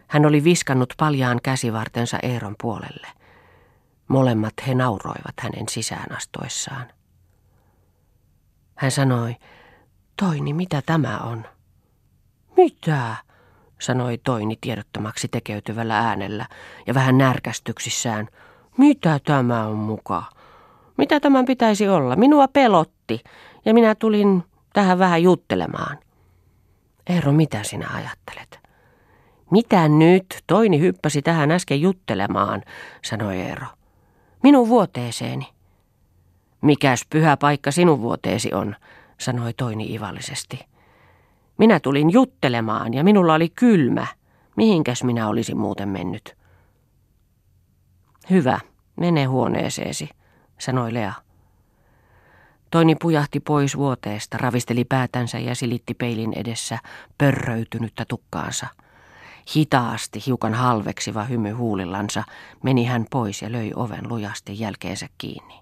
Hän 0.07 0.25
oli 0.25 0.43
viskannut 0.43 0.93
paljaan 0.97 1.39
käsivartensa 1.43 2.17
Eeron 2.23 2.55
puolelle. 2.61 3.07
Molemmat 4.07 4.53
he 4.67 4.75
nauroivat 4.75 5.35
hänen 5.39 5.69
sisään 5.69 6.15
astuessaan. 6.15 6.85
Hän 8.75 8.91
sanoi, 8.91 9.35
Toini, 10.17 10.53
mitä 10.53 10.81
tämä 10.85 11.17
on? 11.17 11.45
Mitä? 12.57 13.15
sanoi 13.79 14.17
Toini 14.17 14.57
tiedottomaksi 14.61 15.27
tekeytyvällä 15.27 15.99
äänellä 15.99 16.45
ja 16.87 16.93
vähän 16.93 17.17
närkästyksissään. 17.17 18.27
Mitä 18.77 19.19
tämä 19.25 19.67
on 19.67 19.75
muka? 19.75 20.23
Mitä 20.97 21.19
tämän 21.19 21.45
pitäisi 21.45 21.87
olla? 21.87 22.15
Minua 22.15 22.47
pelotti 23.07 23.23
ja 23.65 23.73
minä 23.73 23.95
tulin 23.95 24.43
tähän 24.73 24.99
vähän 24.99 25.23
juttelemaan. 25.23 25.97
Eero, 27.07 27.31
mitä 27.31 27.63
sinä 27.63 27.89
ajattelet? 27.93 28.59
Mitä 29.51 29.87
nyt? 29.87 30.43
Toini 30.47 30.79
hyppäsi 30.79 31.21
tähän 31.21 31.51
äsken 31.51 31.81
juttelemaan, 31.81 32.63
sanoi 33.03 33.37
Eero. 33.37 33.67
Minun 34.43 34.69
vuoteeseeni. 34.69 35.47
Mikäs 36.61 37.05
pyhä 37.09 37.37
paikka 37.37 37.71
sinun 37.71 38.01
vuoteesi 38.01 38.53
on, 38.53 38.75
sanoi 39.17 39.53
Toini 39.53 39.93
ivallisesti. 39.93 40.59
Minä 41.57 41.79
tulin 41.79 42.13
juttelemaan 42.13 42.93
ja 42.93 43.03
minulla 43.03 43.33
oli 43.33 43.49
kylmä. 43.49 44.07
Mihinkäs 44.55 45.03
minä 45.03 45.27
olisin 45.27 45.57
muuten 45.57 45.89
mennyt? 45.89 46.37
Hyvä, 48.29 48.59
mene 48.95 49.25
huoneeseesi, 49.25 50.09
sanoi 50.59 50.93
Lea. 50.93 51.26
Toini 52.71 52.95
pujahti 52.95 53.39
pois 53.39 53.77
vuoteesta, 53.77 54.37
ravisteli 54.37 54.83
päätänsä 54.85 55.39
ja 55.39 55.55
silitti 55.55 55.93
peilin 55.93 56.33
edessä 56.33 56.79
pörröitynyttä 57.17 58.05
tukkaansa. 58.05 58.67
Hitaasti, 59.55 60.23
hiukan 60.25 60.53
halveksiva 60.53 61.23
hymy 61.23 61.51
huulillansa, 61.51 62.23
meni 62.63 62.85
hän 62.85 63.05
pois 63.11 63.41
ja 63.41 63.51
löi 63.51 63.71
oven 63.75 64.09
lujasti 64.09 64.59
jälkeensä 64.59 65.07
kiinni. 65.17 65.59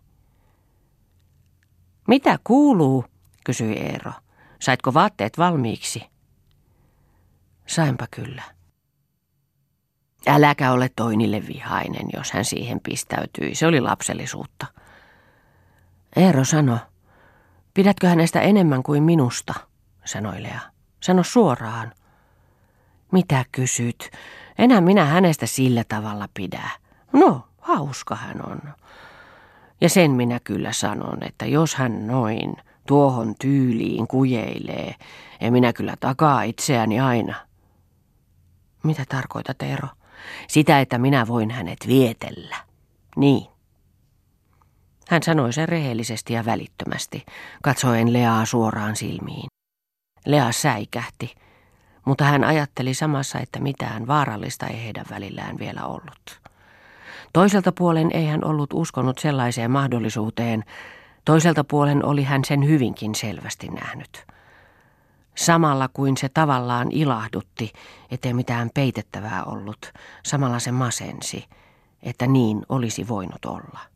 Mitä 2.08 2.40
kuuluu? 2.44 3.06
kysyi 3.46 3.74
Eero. 3.74 4.12
Saitko 4.62 4.94
vaatteet 4.94 5.38
valmiiksi? 5.38 6.04
Sainpa 7.68 8.08
kyllä. 8.12 8.44
Äläkä 10.28 10.72
ole 10.72 10.90
Toinille 10.96 11.44
vihainen, 11.48 12.08
jos 12.14 12.32
hän 12.32 12.46
siihen 12.46 12.80
pistäytyi. 12.80 13.56
Se 13.56 13.68
oli 13.68 13.82
lapsellisuutta. 13.82 14.66
Eero 16.16 16.44
sano, 16.44 16.80
pidätkö 17.75 18.08
hänestä 18.08 18.41
enemmän 18.41 18.84
kuin 18.84 19.03
minusta, 19.03 19.53
sanoi 20.05 20.44
Lea. 20.44 20.60
Sano 21.03 21.24
suoraan. 21.24 21.91
Mitä 23.12 23.46
kysyt? 23.51 24.10
Enää 24.58 24.82
minä 24.82 25.05
hänestä 25.05 25.46
sillä 25.46 25.84
tavalla 25.88 26.29
pidä. 26.34 26.70
No, 27.13 27.48
hauska 27.62 28.15
hän 28.15 28.50
on. 28.50 28.60
Ja 29.82 29.89
sen 29.89 30.12
minä 30.12 30.39
kyllä 30.44 30.72
sanon, 30.72 31.24
että 31.24 31.46
jos 31.46 31.75
hän 31.75 32.08
noin 32.08 32.55
tuohon 32.88 33.36
tyyliin 33.39 34.08
kujeilee, 34.08 34.96
en 35.41 35.53
minä 35.53 35.74
kyllä 35.74 35.96
takaa 36.00 36.44
itseäni 36.44 37.00
aina. 37.00 37.36
Mitä 38.84 39.05
tarkoitat, 39.10 39.62
Eero? 39.62 39.88
Sitä, 40.48 40.79
että 40.79 40.98
minä 40.98 41.27
voin 41.27 41.51
hänet 41.51 41.88
vietellä. 41.88 42.55
Niin. 43.15 43.55
Hän 45.10 45.24
sanoi 45.24 45.54
sen 45.54 45.70
rehellisesti 45.70 46.34
ja 46.34 46.46
välittömästi, 46.46 47.26
katsoen 47.64 48.14
Leaa 48.14 48.46
suoraan 48.46 48.96
silmiin. 48.96 49.48
Lea 50.26 50.52
säikähti, 50.52 51.36
mutta 52.06 52.24
hän 52.24 52.44
ajatteli 52.44 52.94
samassa, 52.94 53.40
että 53.40 53.60
mitään 53.60 54.08
vaarallista 54.08 54.68
ei 54.68 54.84
heidän 54.84 55.06
välillään 55.10 55.60
vielä 55.60 55.86
ollut. 55.86 56.42
Toiselta 57.34 57.72
puolen 57.72 58.10
ei 58.14 58.26
hän 58.26 58.46
ollut 58.46 58.74
uskonut 58.74 59.18
sellaiseen 59.18 59.72
mahdollisuuteen, 59.72 60.64
toiselta 61.26 61.64
puolen 61.64 62.06
oli 62.06 62.24
hän 62.24 62.46
sen 62.46 62.66
hyvinkin 62.68 63.16
selvästi 63.16 63.68
nähnyt. 63.68 64.26
Samalla 65.36 65.90
kuin 65.94 66.18
se 66.18 66.30
tavallaan 66.30 66.92
ilahdutti, 66.92 67.74
ettei 68.12 68.34
mitään 68.34 68.70
peitettävää 68.74 69.44
ollut, 69.44 69.94
samalla 70.24 70.60
se 70.60 70.72
masensi, 70.72 71.46
että 72.04 72.28
niin 72.28 72.62
olisi 72.70 73.08
voinut 73.08 73.46
olla. 73.46 73.95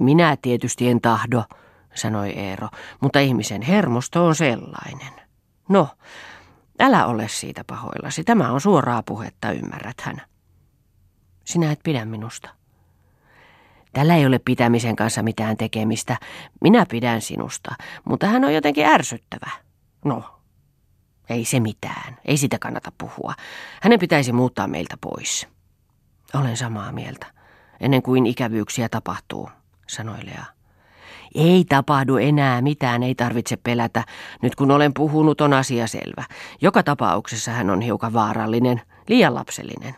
Minä 0.00 0.36
tietysti 0.42 0.88
en 0.88 1.00
tahdo, 1.00 1.44
sanoi 1.94 2.30
Eero, 2.30 2.68
mutta 3.00 3.18
ihmisen 3.18 3.62
hermosto 3.62 4.26
on 4.26 4.34
sellainen. 4.34 5.12
No, 5.68 5.88
älä 6.80 7.06
ole 7.06 7.28
siitä 7.28 7.64
pahoillasi, 7.64 8.24
tämä 8.24 8.52
on 8.52 8.60
suoraa 8.60 9.02
puhetta, 9.02 9.52
ymmärrät 9.52 10.00
hän. 10.00 10.22
Sinä 11.44 11.72
et 11.72 11.80
pidä 11.84 12.04
minusta. 12.04 12.48
Tällä 13.92 14.16
ei 14.16 14.26
ole 14.26 14.38
pitämisen 14.38 14.96
kanssa 14.96 15.22
mitään 15.22 15.56
tekemistä. 15.56 16.16
Minä 16.60 16.86
pidän 16.90 17.20
sinusta, 17.20 17.74
mutta 18.04 18.26
hän 18.26 18.44
on 18.44 18.54
jotenkin 18.54 18.86
ärsyttävä. 18.86 19.50
No, 20.04 20.40
ei 21.28 21.44
se 21.44 21.60
mitään. 21.60 22.18
Ei 22.24 22.36
sitä 22.36 22.58
kannata 22.58 22.92
puhua. 22.98 23.34
Hänen 23.82 23.98
pitäisi 23.98 24.32
muuttaa 24.32 24.66
meiltä 24.66 24.96
pois. 25.00 25.48
Olen 26.34 26.56
samaa 26.56 26.92
mieltä. 26.92 27.26
Ennen 27.80 28.02
kuin 28.02 28.26
ikävyyksiä 28.26 28.88
tapahtuu, 28.88 29.50
sanoi 29.90 30.26
Lea. 30.26 30.44
Ei 31.34 31.64
tapahdu 31.68 32.16
enää 32.16 32.62
mitään, 32.62 33.02
ei 33.02 33.14
tarvitse 33.14 33.56
pelätä. 33.56 34.04
Nyt 34.42 34.54
kun 34.54 34.70
olen 34.70 34.94
puhunut, 34.94 35.40
on 35.40 35.52
asia 35.52 35.86
selvä. 35.86 36.24
Joka 36.60 36.82
tapauksessa 36.82 37.50
hän 37.50 37.70
on 37.70 37.80
hiukan 37.80 38.12
vaarallinen, 38.12 38.82
liian 39.08 39.34
lapsellinen. 39.34 39.94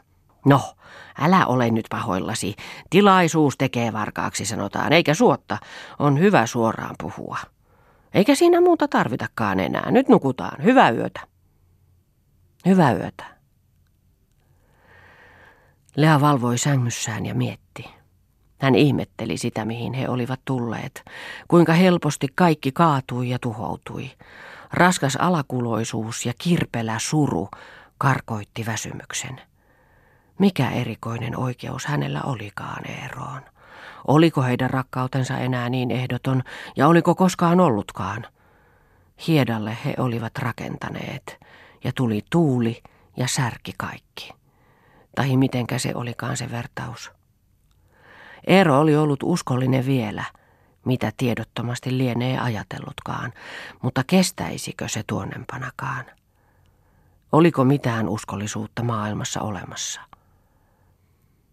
No, 0.46 0.74
älä 1.20 1.46
ole 1.46 1.70
nyt 1.70 1.86
pahoillasi. 1.90 2.54
Tilaisuus 2.90 3.56
tekee 3.56 3.92
varkaaksi, 3.92 4.46
sanotaan, 4.46 4.92
eikä 4.92 5.14
suotta. 5.14 5.58
On 5.98 6.18
hyvä 6.18 6.46
suoraan 6.46 6.94
puhua. 7.02 7.38
Eikä 8.14 8.34
siinä 8.34 8.60
muuta 8.60 8.88
tarvitakaan 8.88 9.60
enää. 9.60 9.90
Nyt 9.90 10.08
nukutaan. 10.08 10.62
Hyvää 10.64 10.90
yötä. 10.90 11.20
Hyvää 12.66 12.92
yötä. 12.92 13.24
Lea 15.96 16.20
valvoi 16.20 16.58
sängyssään 16.58 17.26
ja 17.26 17.34
mietti. 17.34 17.61
Hän 18.62 18.74
ihmetteli 18.74 19.36
sitä, 19.36 19.64
mihin 19.64 19.92
he 19.92 20.08
olivat 20.08 20.40
tulleet, 20.44 21.04
kuinka 21.48 21.72
helposti 21.72 22.28
kaikki 22.34 22.72
kaatui 22.72 23.28
ja 23.28 23.38
tuhoutui. 23.38 24.10
Raskas 24.72 25.16
alakuloisuus 25.16 26.26
ja 26.26 26.32
kirpelä 26.38 26.98
suru 26.98 27.48
karkoitti 27.98 28.66
väsymyksen. 28.66 29.40
Mikä 30.38 30.70
erikoinen 30.70 31.38
oikeus 31.38 31.86
hänellä 31.86 32.22
olikaan 32.22 32.90
Eeroon? 32.90 33.40
Oliko 34.06 34.42
heidän 34.42 34.70
rakkautensa 34.70 35.38
enää 35.38 35.68
niin 35.68 35.90
ehdoton 35.90 36.42
ja 36.76 36.88
oliko 36.88 37.14
koskaan 37.14 37.60
ollutkaan? 37.60 38.26
Hiedalle 39.26 39.78
he 39.84 39.94
olivat 39.98 40.38
rakentaneet 40.38 41.40
ja 41.84 41.92
tuli 41.94 42.24
tuuli 42.30 42.82
ja 43.16 43.28
särki 43.28 43.72
kaikki. 43.78 44.30
Tai 45.14 45.36
mitenkä 45.36 45.78
se 45.78 45.94
olikaan 45.94 46.36
se 46.36 46.50
vertaus. 46.50 47.21
Eero 48.46 48.80
oli 48.80 48.96
ollut 48.96 49.20
uskollinen 49.22 49.86
vielä, 49.86 50.24
mitä 50.84 51.12
tiedottomasti 51.16 51.98
lienee 51.98 52.38
ajatellutkaan, 52.38 53.32
mutta 53.82 54.04
kestäisikö 54.06 54.88
se 54.88 55.02
tuonnempanakaan? 55.06 56.04
Oliko 57.32 57.64
mitään 57.64 58.08
uskollisuutta 58.08 58.82
maailmassa 58.82 59.40
olemassa? 59.40 60.00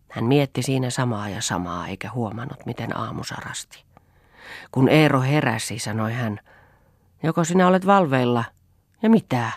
Hän 0.10 0.26
mietti 0.26 0.62
siinä 0.64 0.90
samaa 0.90 1.30
ja 1.30 1.42
samaa, 1.42 1.88
eikä 1.88 2.12
huomannut, 2.12 2.66
miten 2.66 2.98
aamu 2.98 3.24
sarasti. 3.24 3.84
Kun 4.72 4.90
Eero 4.90 5.22
heräsi, 5.22 5.80
sanoi 5.80 6.14
hän, 6.14 6.40
joko 7.24 7.44
sinä 7.44 7.68
olet 7.68 7.86
valveilla? 7.86 8.44
Ja 9.02 9.10
mitä? 9.10 9.52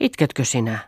Itketkö 0.00 0.44
sinä? 0.44 0.78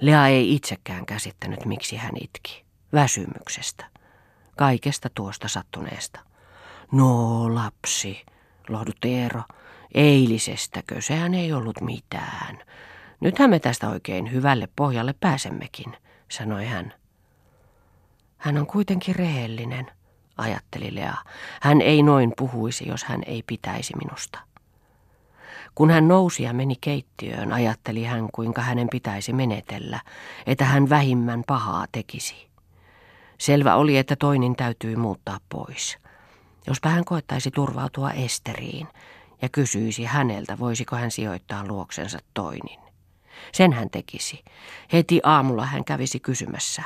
Lea 0.00 0.26
ei 0.26 0.54
itsekään 0.54 1.06
käsittänyt, 1.06 1.64
miksi 1.64 1.96
hän 1.96 2.12
itki. 2.20 2.69
Väsymyksestä. 2.92 3.84
Kaikesta 4.56 5.08
tuosta 5.14 5.48
sattuneesta. 5.48 6.20
No 6.92 7.54
lapsi, 7.54 8.24
lohdutti 8.68 9.14
Eero. 9.14 9.42
Eilisestäkö, 9.94 11.00
sehän 11.00 11.34
ei 11.34 11.52
ollut 11.52 11.80
mitään. 11.80 12.58
Nythän 13.20 13.50
me 13.50 13.58
tästä 13.58 13.88
oikein 13.88 14.32
hyvälle 14.32 14.68
pohjalle 14.76 15.14
pääsemmekin, 15.20 15.96
sanoi 16.28 16.66
hän. 16.66 16.94
Hän 18.38 18.58
on 18.58 18.66
kuitenkin 18.66 19.16
rehellinen, 19.16 19.90
ajatteli 20.38 20.94
Lea. 20.94 21.14
Hän 21.60 21.80
ei 21.80 22.02
noin 22.02 22.32
puhuisi, 22.36 22.88
jos 22.88 23.04
hän 23.04 23.22
ei 23.26 23.42
pitäisi 23.46 23.96
minusta. 23.96 24.38
Kun 25.74 25.90
hän 25.90 26.08
nousi 26.08 26.42
ja 26.42 26.52
meni 26.52 26.74
keittiöön, 26.80 27.52
ajatteli 27.52 28.04
hän, 28.04 28.28
kuinka 28.32 28.62
hänen 28.62 28.88
pitäisi 28.88 29.32
menetellä, 29.32 30.00
että 30.46 30.64
hän 30.64 30.88
vähimmän 30.88 31.44
pahaa 31.46 31.86
tekisi. 31.92 32.49
Selvä 33.40 33.74
oli, 33.74 33.98
että 33.98 34.16
toinen 34.16 34.56
täytyy 34.56 34.96
muuttaa 34.96 35.40
pois. 35.48 35.98
Jospa 36.66 36.88
hän 36.88 37.04
koettaisi 37.04 37.50
turvautua 37.50 38.10
Esteriin 38.10 38.88
ja 39.42 39.48
kysyisi 39.48 40.04
häneltä, 40.04 40.58
voisiko 40.58 40.96
hän 40.96 41.10
sijoittaa 41.10 41.66
luoksensa 41.66 42.18
toinin. 42.34 42.80
Sen 43.52 43.72
hän 43.72 43.90
tekisi. 43.90 44.44
Heti 44.92 45.20
aamulla 45.22 45.66
hän 45.66 45.84
kävisi 45.84 46.20
kysymässä. 46.20 46.82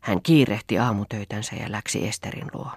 Hän 0.00 0.22
kiirehti 0.22 0.78
aamutöitänsä 0.78 1.56
ja 1.56 1.72
läksi 1.72 2.08
Esterin 2.08 2.48
luo. 2.52 2.70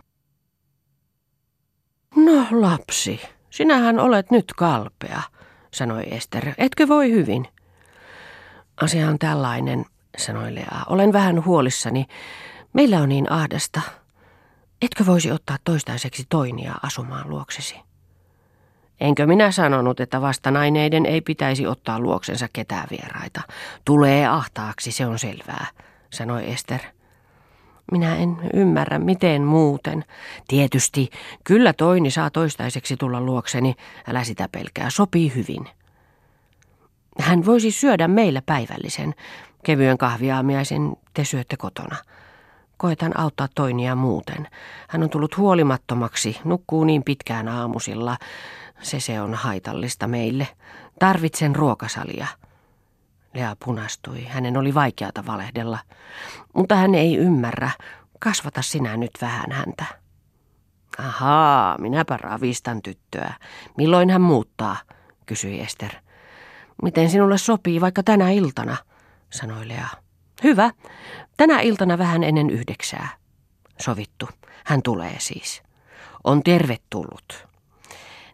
No 2.16 2.48
lapsi, 2.52 3.22
sinähän 3.50 4.00
olet 4.00 4.32
nyt 4.32 4.54
kalpea, 4.58 5.22
sanoi 5.74 6.04
Ester. 6.12 6.54
Etkö 6.58 6.88
voi 6.88 7.12
hyvin? 7.12 7.48
Asia 8.82 9.10
on 9.10 9.20
tällainen, 9.20 9.86
sanoi 10.18 10.56
Lea. 10.56 10.84
Olen 10.90 11.14
vähän 11.14 11.46
huolissani. 11.46 12.06
Meillä 12.74 13.00
on 13.00 13.10
niin 13.10 13.32
ahdasta. 13.32 13.82
Etkö 14.82 15.06
voisi 15.06 15.32
ottaa 15.32 15.58
toistaiseksi 15.64 16.26
toinia 16.30 16.74
asumaan 16.84 17.30
luoksesi? 17.30 17.76
Enkö 19.00 19.28
minä 19.28 19.52
sanonut, 19.52 20.00
että 20.00 20.22
vastanaineiden 20.22 21.06
ei 21.06 21.22
pitäisi 21.22 21.68
ottaa 21.68 22.00
luoksensa 22.00 22.48
ketään 22.54 22.88
vieraita? 22.92 23.42
Tulee 23.86 24.28
ahtaaksi, 24.28 24.92
se 24.92 25.06
on 25.06 25.20
selvää, 25.20 25.68
sanoi 26.10 26.52
Ester. 26.52 26.80
Minä 27.92 28.16
en 28.16 28.38
ymmärrä, 28.54 29.00
miten 29.00 29.42
muuten. 29.42 30.06
Tietysti, 30.48 31.10
kyllä 31.44 31.74
toini 31.74 32.12
saa 32.12 32.30
toistaiseksi 32.30 32.98
tulla 32.98 33.22
luokseni, 33.22 33.76
älä 34.08 34.24
sitä 34.24 34.50
pelkää, 34.52 34.90
sopii 34.90 35.36
hyvin. 35.36 35.68
Hän 37.20 37.46
voisi 37.46 37.72
syödä 37.72 38.08
meillä 38.08 38.42
päivällisen, 38.46 39.16
kevyen 39.64 39.98
kahviaamiaisen 39.98 40.98
te 41.14 41.26
syötte 41.26 41.58
kotona. 41.58 41.96
Koetan 42.82 43.20
auttaa 43.20 43.48
toinia 43.56 43.96
muuten. 43.96 44.48
Hän 44.90 45.04
on 45.04 45.10
tullut 45.10 45.38
huolimattomaksi, 45.38 46.38
nukkuu 46.44 46.84
niin 46.84 47.04
pitkään 47.04 47.48
aamusilla. 47.48 48.18
Se 48.82 49.00
se 49.00 49.22
on 49.22 49.34
haitallista 49.34 50.08
meille. 50.08 50.48
Tarvitsen 51.00 51.56
ruokasalia. 51.56 52.28
Lea 53.34 53.56
punastui. 53.66 54.24
Hänen 54.24 54.58
oli 54.58 54.74
vaikeata 54.74 55.26
valehdella. 55.28 55.80
Mutta 56.56 56.76
hän 56.76 56.96
ei 56.96 57.16
ymmärrä. 57.16 57.72
Kasvata 58.20 58.62
sinä 58.62 58.98
nyt 58.98 59.12
vähän 59.22 59.52
häntä. 59.52 59.86
Ahaa, 60.98 61.78
minäpä 61.78 62.18
ravistan 62.18 62.82
tyttöä. 62.82 63.34
Milloin 63.78 64.10
hän 64.10 64.22
muuttaa, 64.22 64.78
kysyi 65.26 65.62
Ester. 65.62 65.92
Miten 66.84 67.10
sinulle 67.10 67.38
sopii 67.38 67.82
vaikka 67.82 68.04
tänä 68.04 68.30
iltana, 68.30 68.78
sanoi 69.30 69.68
Lea. 69.68 69.88
Hyvä. 70.44 70.72
Tänä 71.38 71.60
iltana 71.60 71.98
vähän 71.98 72.24
ennen 72.24 72.50
yhdeksää. 72.50 73.10
Sovittu. 73.82 74.30
Hän 74.66 74.82
tulee 74.82 75.16
siis. 75.20 75.64
On 76.24 76.44
tervetullut. 76.44 77.48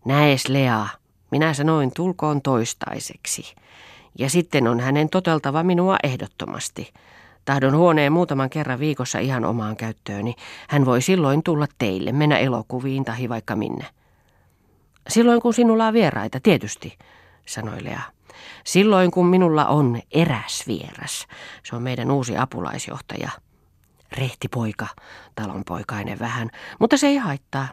Näes 0.06 0.48
Lea, 0.50 0.88
minä 1.32 1.54
sanoin 1.54 1.92
tulkoon 1.96 2.42
toistaiseksi. 2.42 3.56
Ja 4.20 4.30
sitten 4.30 4.68
on 4.68 4.80
hänen 4.80 5.10
toteltava 5.10 5.64
minua 5.64 5.98
ehdottomasti. 6.04 6.94
Tahdon 7.46 7.76
huoneen 7.78 8.14
muutaman 8.14 8.50
kerran 8.50 8.80
viikossa 8.80 9.20
ihan 9.20 9.46
omaan 9.46 9.76
käyttööni. 9.76 10.36
Hän 10.70 10.86
voi 10.86 11.02
silloin 11.02 11.44
tulla 11.44 11.68
teille, 11.78 12.12
mennä 12.12 12.38
elokuviin 12.38 13.06
tai 13.06 13.30
vaikka 13.30 13.56
minne. 13.56 13.86
Silloin 15.08 15.42
kun 15.42 15.54
sinulla 15.54 15.88
on 15.88 15.94
vieraita, 15.94 16.40
tietysti, 16.40 16.98
sanoi 17.46 17.84
Lea. 17.84 18.15
Silloin 18.64 19.12
kun 19.12 19.28
minulla 19.28 19.66
on 19.66 20.02
eräs 20.12 20.64
vieras, 20.68 21.28
se 21.64 21.76
on 21.76 21.84
meidän 21.84 22.12
uusi 22.12 22.38
apulaisjohtaja. 22.38 23.30
Rehti 24.12 24.48
poika, 24.48 24.88
talonpoikainen 25.36 26.20
vähän, 26.20 26.50
mutta 26.80 26.98
se 26.98 27.08
ei 27.08 27.18
haittaa. 27.18 27.68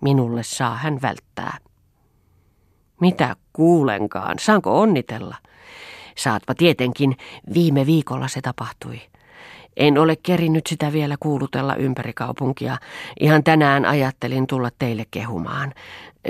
Minulle 0.00 0.42
saa 0.42 0.76
hän 0.76 1.02
välttää. 1.02 1.58
Mitä 3.00 3.36
kuulenkaan, 3.52 4.38
saanko 4.38 4.80
onnitella? 4.80 5.36
Saatpa 6.16 6.54
tietenkin, 6.54 7.16
viime 7.54 7.86
viikolla 7.86 8.28
se 8.28 8.40
tapahtui. 8.40 9.00
En 9.76 9.98
ole 9.98 10.16
kerinyt 10.16 10.66
sitä 10.66 10.92
vielä 10.92 11.16
kuulutella 11.20 11.74
ympäri 11.74 12.12
kaupunkia. 12.12 12.78
Ihan 13.20 13.44
tänään 13.44 13.84
ajattelin 13.84 14.46
tulla 14.46 14.70
teille 14.78 15.04
kehumaan. 15.10 15.74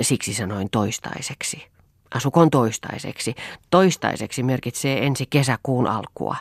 Siksi 0.01 0.33
sanoin 0.33 0.69
toistaiseksi. 0.71 1.76
Asukon 2.13 2.49
toistaiseksi. 2.49 3.35
Toistaiseksi 3.69 4.43
merkitsee 4.43 5.05
ensi 5.05 5.25
kesäkuun 5.29 5.87
alkua. 5.87 6.35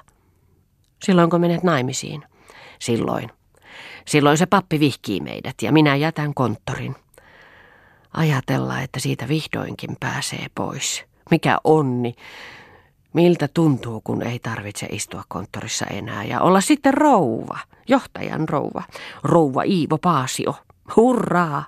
Silloin 1.02 1.30
kun 1.30 1.40
menet 1.40 1.62
naimisiin? 1.62 2.22
Silloin. 2.78 3.30
Silloin 4.06 4.38
se 4.38 4.46
pappi 4.46 4.80
vihkii 4.80 5.20
meidät 5.20 5.54
ja 5.62 5.72
minä 5.72 5.96
jätän 5.96 6.34
konttorin. 6.34 6.96
Ajatella, 8.12 8.80
että 8.80 9.00
siitä 9.00 9.28
vihdoinkin 9.28 9.96
pääsee 10.00 10.46
pois. 10.54 11.04
Mikä 11.30 11.58
onni. 11.64 12.14
Miltä 13.12 13.48
tuntuu, 13.54 14.00
kun 14.00 14.22
ei 14.22 14.38
tarvitse 14.38 14.86
istua 14.90 15.22
konttorissa 15.28 15.86
enää 15.86 16.24
ja 16.24 16.40
olla 16.40 16.60
sitten 16.60 16.94
rouva, 16.94 17.58
johtajan 17.88 18.48
rouva, 18.48 18.82
rouva 19.22 19.62
Iivo 19.62 19.98
Paasio. 19.98 20.54
Hurraa! 20.96 21.64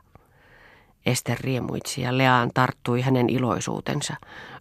Ester 1.09 1.38
riemuitsi 1.40 2.01
ja 2.01 2.18
Leaan 2.18 2.51
tarttui 2.55 3.01
hänen 3.01 3.31
iloisuutensa. 3.31 4.14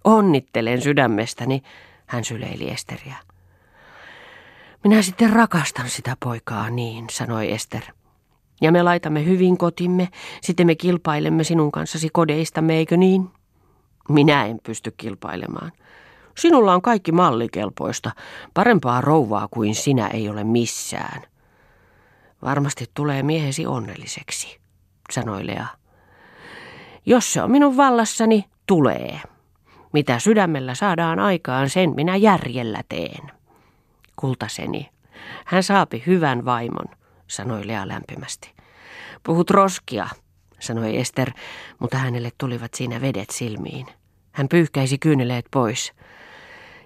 Onnittelen 0.04 0.82
sydämestäni, 0.82 1.64
hän 2.06 2.24
syleili 2.24 2.70
Esteriä. 2.70 3.16
Minä 4.84 5.02
sitten 5.02 5.30
rakastan 5.30 5.90
sitä 5.90 6.18
poikaa 6.20 6.70
niin, 6.70 7.06
sanoi 7.12 7.52
Ester. 7.52 7.82
Ja 8.62 8.72
me 8.72 8.84
laitamme 8.84 9.26
hyvin 9.26 9.58
kotimme, 9.58 10.10
sitten 10.42 10.68
me 10.68 10.76
kilpailemme 10.76 11.44
sinun 11.44 11.72
kanssasi 11.72 12.10
kodeistamme, 12.14 12.78
eikö 12.78 12.98
niin? 12.98 13.30
Minä 14.10 14.46
en 14.46 14.60
pysty 14.64 14.94
kilpailemaan. 14.98 15.72
Sinulla 16.38 16.74
on 16.74 16.82
kaikki 16.82 17.12
mallikelpoista. 17.12 18.12
Parempaa 18.54 19.02
rouvaa 19.02 19.48
kuin 19.52 19.76
sinä 19.76 20.08
ei 20.08 20.30
ole 20.30 20.44
missään. 20.44 21.22
Varmasti 22.42 22.86
tulee 22.94 23.24
miehesi 23.24 23.66
onnelliseksi, 23.66 24.60
sanoi 25.12 25.48
Lea. 25.48 25.68
Jos 27.10 27.34
se 27.34 27.42
on 27.42 27.52
minun 27.52 27.78
vallassani, 27.78 28.46
tulee. 28.66 29.22
Mitä 29.94 30.20
sydämellä 30.20 30.76
saadaan 30.76 31.20
aikaan, 31.20 31.70
sen 31.70 31.94
minä 31.96 32.16
järjellä 32.16 32.82
teen. 32.90 33.32
Kultaseni, 34.16 34.90
hän 35.46 35.64
saapi 35.64 36.04
hyvän 36.08 36.46
vaimon, 36.46 36.86
sanoi 37.28 37.68
Lea 37.68 37.88
lämpimästi. 37.88 38.52
Puhut 39.24 39.50
roskia, 39.50 40.08
sanoi 40.60 40.98
Ester, 40.98 41.32
mutta 41.80 41.98
hänelle 41.98 42.32
tulivat 42.38 42.74
siinä 42.74 43.02
vedet 43.02 43.30
silmiin. 43.30 43.88
Hän 44.32 44.48
pyyhkäisi 44.48 44.98
kyyneleet 44.98 45.46
pois. 45.52 45.94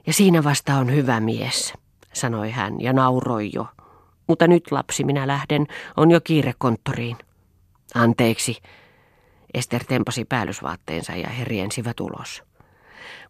Ja 0.07 0.13
siinä 0.13 0.43
vasta 0.43 0.75
on 0.75 0.95
hyvä 0.95 1.19
mies, 1.19 1.73
sanoi 2.13 2.51
hän 2.51 2.81
ja 2.81 2.93
nauroi 2.93 3.49
jo. 3.53 3.67
Mutta 4.27 4.47
nyt 4.47 4.71
lapsi 4.71 5.03
minä 5.03 5.27
lähden, 5.27 5.67
on 5.97 6.11
jo 6.11 6.21
kiire 6.21 6.53
konttoriin. 6.57 7.17
Anteeksi. 7.95 8.57
Ester 9.53 9.83
tempasi 9.83 10.25
päällysvaatteensa 10.25 11.15
ja 11.15 11.29
he 11.29 11.43
riensivät 11.43 11.99
ulos. 11.99 12.43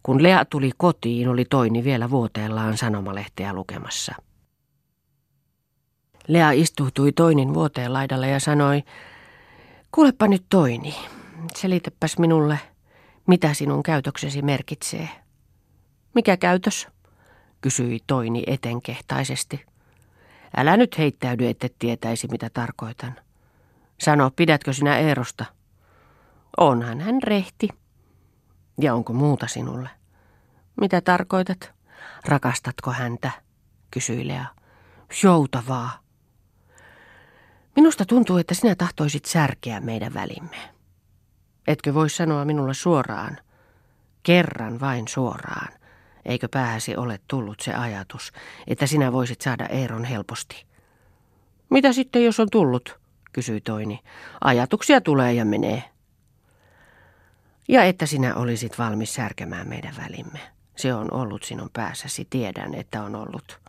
Kun 0.02 0.22
Lea 0.22 0.44
tuli 0.44 0.70
kotiin, 0.76 1.28
oli 1.28 1.44
Toini 1.44 1.84
vielä 1.84 2.10
vuoteellaan 2.10 2.76
sanomalehteä 2.76 3.52
lukemassa. 3.52 4.14
Lea 6.28 6.50
istuutui 6.50 7.12
Toinin 7.12 7.54
vuoteen 7.54 7.92
laidalle 7.92 8.28
ja 8.28 8.40
sanoi, 8.40 8.82
kuulepa 9.92 10.28
nyt 10.28 10.44
Toini, 10.48 10.94
selitäpäs 11.56 12.18
minulle, 12.18 12.58
mitä 13.26 13.54
sinun 13.54 13.82
käytöksesi 13.82 14.42
merkitsee. 14.42 15.08
Mikä 16.14 16.36
käytös? 16.36 16.88
kysyi 17.60 17.98
Toini 18.06 18.42
etenkehtaisesti. 18.46 19.64
Älä 20.56 20.76
nyt 20.76 20.98
heittäydy, 20.98 21.48
ette 21.48 21.70
tietäisi, 21.78 22.28
mitä 22.28 22.50
tarkoitan. 22.50 23.16
Sano, 24.00 24.30
pidätkö 24.36 24.72
sinä 24.72 24.98
Eerosta? 24.98 25.44
Onhan 26.56 27.00
hän 27.00 27.22
rehti. 27.22 27.68
Ja 28.80 28.94
onko 28.94 29.12
muuta 29.12 29.46
sinulle? 29.46 29.88
Mitä 30.80 31.00
tarkoitat? 31.00 31.72
Rakastatko 32.24 32.92
häntä? 32.92 33.30
kysyi 33.90 34.28
Lea. 34.28 34.46
Joutavaa. 35.22 35.98
Minusta 37.76 38.04
tuntuu, 38.04 38.36
että 38.36 38.54
sinä 38.54 38.74
tahtoisit 38.74 39.24
särkeä 39.24 39.80
meidän 39.80 40.14
välimme. 40.14 40.56
Etkö 41.66 41.94
voi 41.94 42.10
sanoa 42.10 42.44
minulle 42.44 42.74
suoraan, 42.74 43.38
kerran 44.22 44.80
vain 44.80 45.08
suoraan, 45.08 45.68
eikö 46.24 46.48
päähäsi 46.50 46.96
ole 46.96 47.20
tullut 47.28 47.60
se 47.60 47.74
ajatus, 47.74 48.32
että 48.66 48.86
sinä 48.86 49.12
voisit 49.12 49.40
saada 49.40 49.66
Eeron 49.66 50.04
helposti? 50.04 50.66
Mitä 51.70 51.92
sitten, 51.92 52.24
jos 52.24 52.40
on 52.40 52.48
tullut, 52.50 53.00
kysyi 53.32 53.60
Toini. 53.60 54.00
Ajatuksia 54.44 55.00
tulee 55.00 55.32
ja 55.32 55.44
menee. 55.44 55.91
Ja 57.68 57.84
että 57.84 58.06
sinä 58.06 58.34
olisit 58.34 58.78
valmis 58.78 59.14
särkemään 59.14 59.68
meidän 59.68 59.94
välimme. 59.96 60.38
Se 60.76 60.94
on 60.94 61.12
ollut 61.14 61.42
sinun 61.42 61.70
päässäsi, 61.72 62.26
tiedän, 62.30 62.74
että 62.74 63.02
on 63.02 63.16
ollut. 63.16 63.60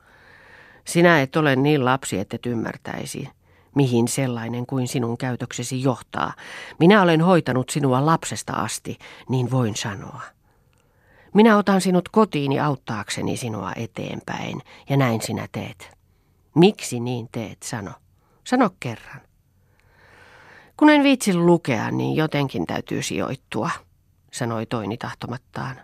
Sinä 0.85 1.21
et 1.21 1.35
ole 1.35 1.55
niin 1.55 1.85
lapsi, 1.85 2.19
että 2.19 2.37
ymmärtäisi, 2.45 3.29
mihin 3.75 4.07
sellainen 4.07 4.65
kuin 4.65 4.87
sinun 4.87 5.17
käytöksesi 5.17 5.83
johtaa. 5.83 6.33
Minä 6.79 7.01
olen 7.01 7.21
hoitanut 7.21 7.69
sinua 7.69 8.05
lapsesta 8.05 8.53
asti, 8.53 8.97
niin 9.29 9.51
voin 9.51 9.75
sanoa. 9.75 10.21
Minä 11.33 11.57
otan 11.57 11.81
sinut 11.81 12.09
kotiini 12.09 12.59
auttaakseni 12.59 13.37
sinua 13.37 13.71
eteenpäin, 13.75 14.61
ja 14.89 14.97
näin 14.97 15.21
sinä 15.21 15.47
teet. 15.51 15.97
Miksi 16.55 16.99
niin 16.99 17.29
teet, 17.31 17.63
sano. 17.63 17.91
Sano 18.43 18.69
kerran. 18.79 19.21
Kun 20.83 20.89
en 20.89 21.03
viitsi 21.03 21.33
lukea, 21.35 21.91
niin 21.91 22.15
jotenkin 22.15 22.65
täytyy 22.65 23.01
sijoittua, 23.01 23.69
sanoi 24.31 24.65
Toini 24.65 24.97
tahtomattaan. 24.97 25.75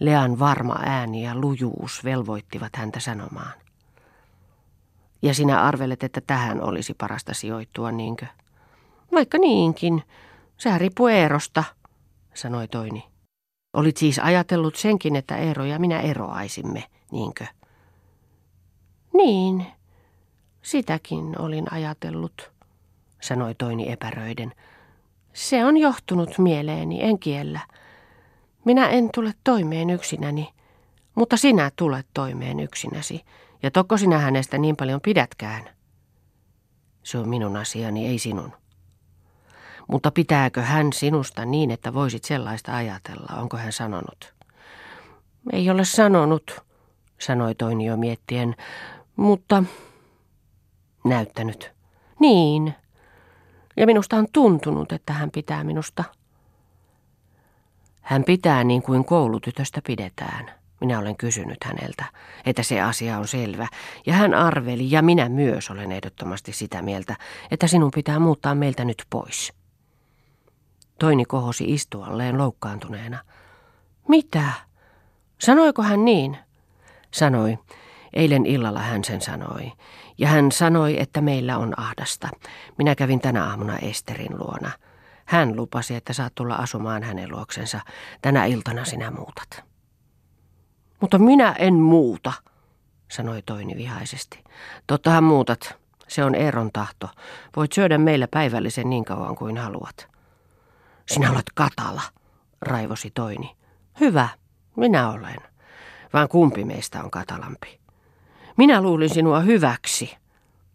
Lean 0.00 0.38
varma 0.38 0.76
ääni 0.84 1.24
ja 1.24 1.34
lujuus 1.34 2.04
velvoittivat 2.04 2.76
häntä 2.76 3.00
sanomaan. 3.00 3.52
Ja 5.22 5.34
sinä 5.34 5.62
arvelet, 5.62 6.02
että 6.02 6.20
tähän 6.26 6.62
olisi 6.62 6.94
parasta 6.94 7.34
sijoittua, 7.34 7.92
niinkö? 7.92 8.26
Vaikka 9.12 9.38
niinkin. 9.38 10.02
Sehän 10.56 10.80
riippuu 10.80 11.08
Eerosta, 11.08 11.64
sanoi 12.34 12.68
Toini. 12.68 13.04
Olit 13.72 13.96
siis 13.96 14.18
ajatellut 14.18 14.76
senkin, 14.76 15.16
että 15.16 15.36
Eero 15.36 15.64
ja 15.64 15.78
minä 15.78 16.00
eroaisimme, 16.00 16.84
niinkö? 17.12 17.46
Niin, 19.12 19.66
sitäkin 20.62 21.40
olin 21.40 21.72
ajatellut, 21.72 22.55
sanoi 23.20 23.54
Toini 23.54 23.92
epäröiden. 23.92 24.52
Se 25.32 25.64
on 25.64 25.76
johtunut 25.76 26.38
mieleeni, 26.38 27.02
en 27.02 27.18
kiellä. 27.18 27.60
Minä 28.64 28.88
en 28.88 29.10
tule 29.14 29.34
toimeen 29.44 29.90
yksinäni, 29.90 30.52
mutta 31.14 31.36
sinä 31.36 31.70
tulet 31.76 32.06
toimeen 32.14 32.60
yksinäsi, 32.60 33.24
ja 33.62 33.70
tokko 33.70 33.96
sinä 33.96 34.18
hänestä 34.18 34.58
niin 34.58 34.76
paljon 34.76 35.00
pidätkään. 35.00 35.70
Se 37.02 37.18
on 37.18 37.28
minun 37.28 37.56
asiani, 37.56 38.06
ei 38.06 38.18
sinun. 38.18 38.52
Mutta 39.88 40.10
pitääkö 40.10 40.62
hän 40.62 40.92
sinusta 40.92 41.44
niin, 41.44 41.70
että 41.70 41.94
voisit 41.94 42.24
sellaista 42.24 42.76
ajatella, 42.76 43.40
onko 43.40 43.56
hän 43.56 43.72
sanonut? 43.72 44.34
Ei 45.52 45.70
ole 45.70 45.84
sanonut, 45.84 46.60
sanoi 47.18 47.54
Toini 47.54 47.86
jo 47.86 47.96
miettien, 47.96 48.56
mutta 49.16 49.64
näyttänyt. 51.04 51.72
Niin. 52.20 52.74
Ja 53.76 53.86
minusta 53.86 54.16
on 54.16 54.26
tuntunut, 54.32 54.92
että 54.92 55.12
hän 55.12 55.30
pitää 55.30 55.64
minusta. 55.64 56.04
Hän 58.00 58.24
pitää 58.24 58.64
niin 58.64 58.82
kuin 58.82 59.04
koulutytöstä 59.04 59.80
pidetään. 59.86 60.50
Minä 60.80 60.98
olen 60.98 61.16
kysynyt 61.16 61.64
häneltä, 61.64 62.04
että 62.46 62.62
se 62.62 62.80
asia 62.80 63.18
on 63.18 63.28
selvä, 63.28 63.68
ja 64.06 64.12
hän 64.12 64.34
arveli, 64.34 64.90
ja 64.90 65.02
minä 65.02 65.28
myös 65.28 65.70
olen 65.70 65.92
ehdottomasti 65.92 66.52
sitä 66.52 66.82
mieltä, 66.82 67.16
että 67.50 67.66
sinun 67.66 67.90
pitää 67.90 68.18
muuttaa 68.18 68.54
meiltä 68.54 68.84
nyt 68.84 69.02
pois. 69.10 69.52
Toini 70.98 71.24
kohosi 71.24 71.64
istualleen 71.74 72.38
loukkaantuneena. 72.38 73.18
Mitä? 74.08 74.52
Sanoiko 75.40 75.82
hän 75.82 76.04
niin? 76.04 76.38
Sanoi. 77.10 77.58
Eilen 78.16 78.46
illalla 78.46 78.80
hän 78.80 79.04
sen 79.04 79.20
sanoi. 79.20 79.72
Ja 80.18 80.28
hän 80.28 80.52
sanoi, 80.52 81.00
että 81.00 81.20
meillä 81.20 81.58
on 81.58 81.74
ahdasta. 81.76 82.28
Minä 82.78 82.94
kävin 82.94 83.20
tänä 83.20 83.44
aamuna 83.44 83.78
Esterin 83.78 84.38
luona. 84.38 84.70
Hän 85.24 85.56
lupasi, 85.56 85.94
että 85.94 86.12
saat 86.12 86.34
tulla 86.34 86.54
asumaan 86.54 87.02
hänen 87.02 87.30
luoksensa. 87.30 87.80
Tänä 88.22 88.44
iltana 88.44 88.84
sinä 88.84 89.10
muutat. 89.10 89.64
Mutta 91.00 91.18
minä 91.18 91.52
en 91.58 91.74
muuta, 91.74 92.32
sanoi 93.10 93.42
Toini 93.42 93.76
vihaisesti. 93.76 94.44
Tottahan 94.86 95.24
muutat. 95.24 95.74
Se 96.08 96.24
on 96.24 96.34
Eeron 96.34 96.70
tahto. 96.72 97.08
Voit 97.56 97.72
syödä 97.72 97.98
meillä 97.98 98.28
päivällisen 98.28 98.90
niin 98.90 99.04
kauan 99.04 99.36
kuin 99.36 99.56
haluat. 99.56 100.08
Sinä 101.06 101.32
olet 101.32 101.50
katala, 101.54 102.02
raivosi 102.60 103.10
Toini. 103.10 103.56
Hyvä, 104.00 104.28
minä 104.76 105.10
olen. 105.10 105.38
Vaan 106.12 106.28
kumpi 106.28 106.64
meistä 106.64 107.02
on 107.02 107.10
katalampi? 107.10 107.85
Minä 108.56 108.82
luulin 108.82 109.10
sinua 109.10 109.40
hyväksi. 109.40 110.16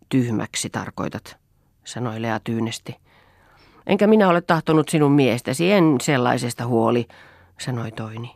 Tyhmäksi 0.09 0.69
tarkoitat, 0.69 1.37
sanoi 1.83 2.21
Lea 2.21 2.39
tyynesti. 2.39 2.95
Enkä 3.87 4.07
minä 4.07 4.29
ole 4.29 4.41
tahtonut 4.41 4.89
sinun 4.89 5.11
miestäsi, 5.11 5.71
en 5.71 5.95
sellaisesta 6.01 6.65
huoli, 6.65 7.07
sanoi 7.59 7.91
Toini. 7.91 8.35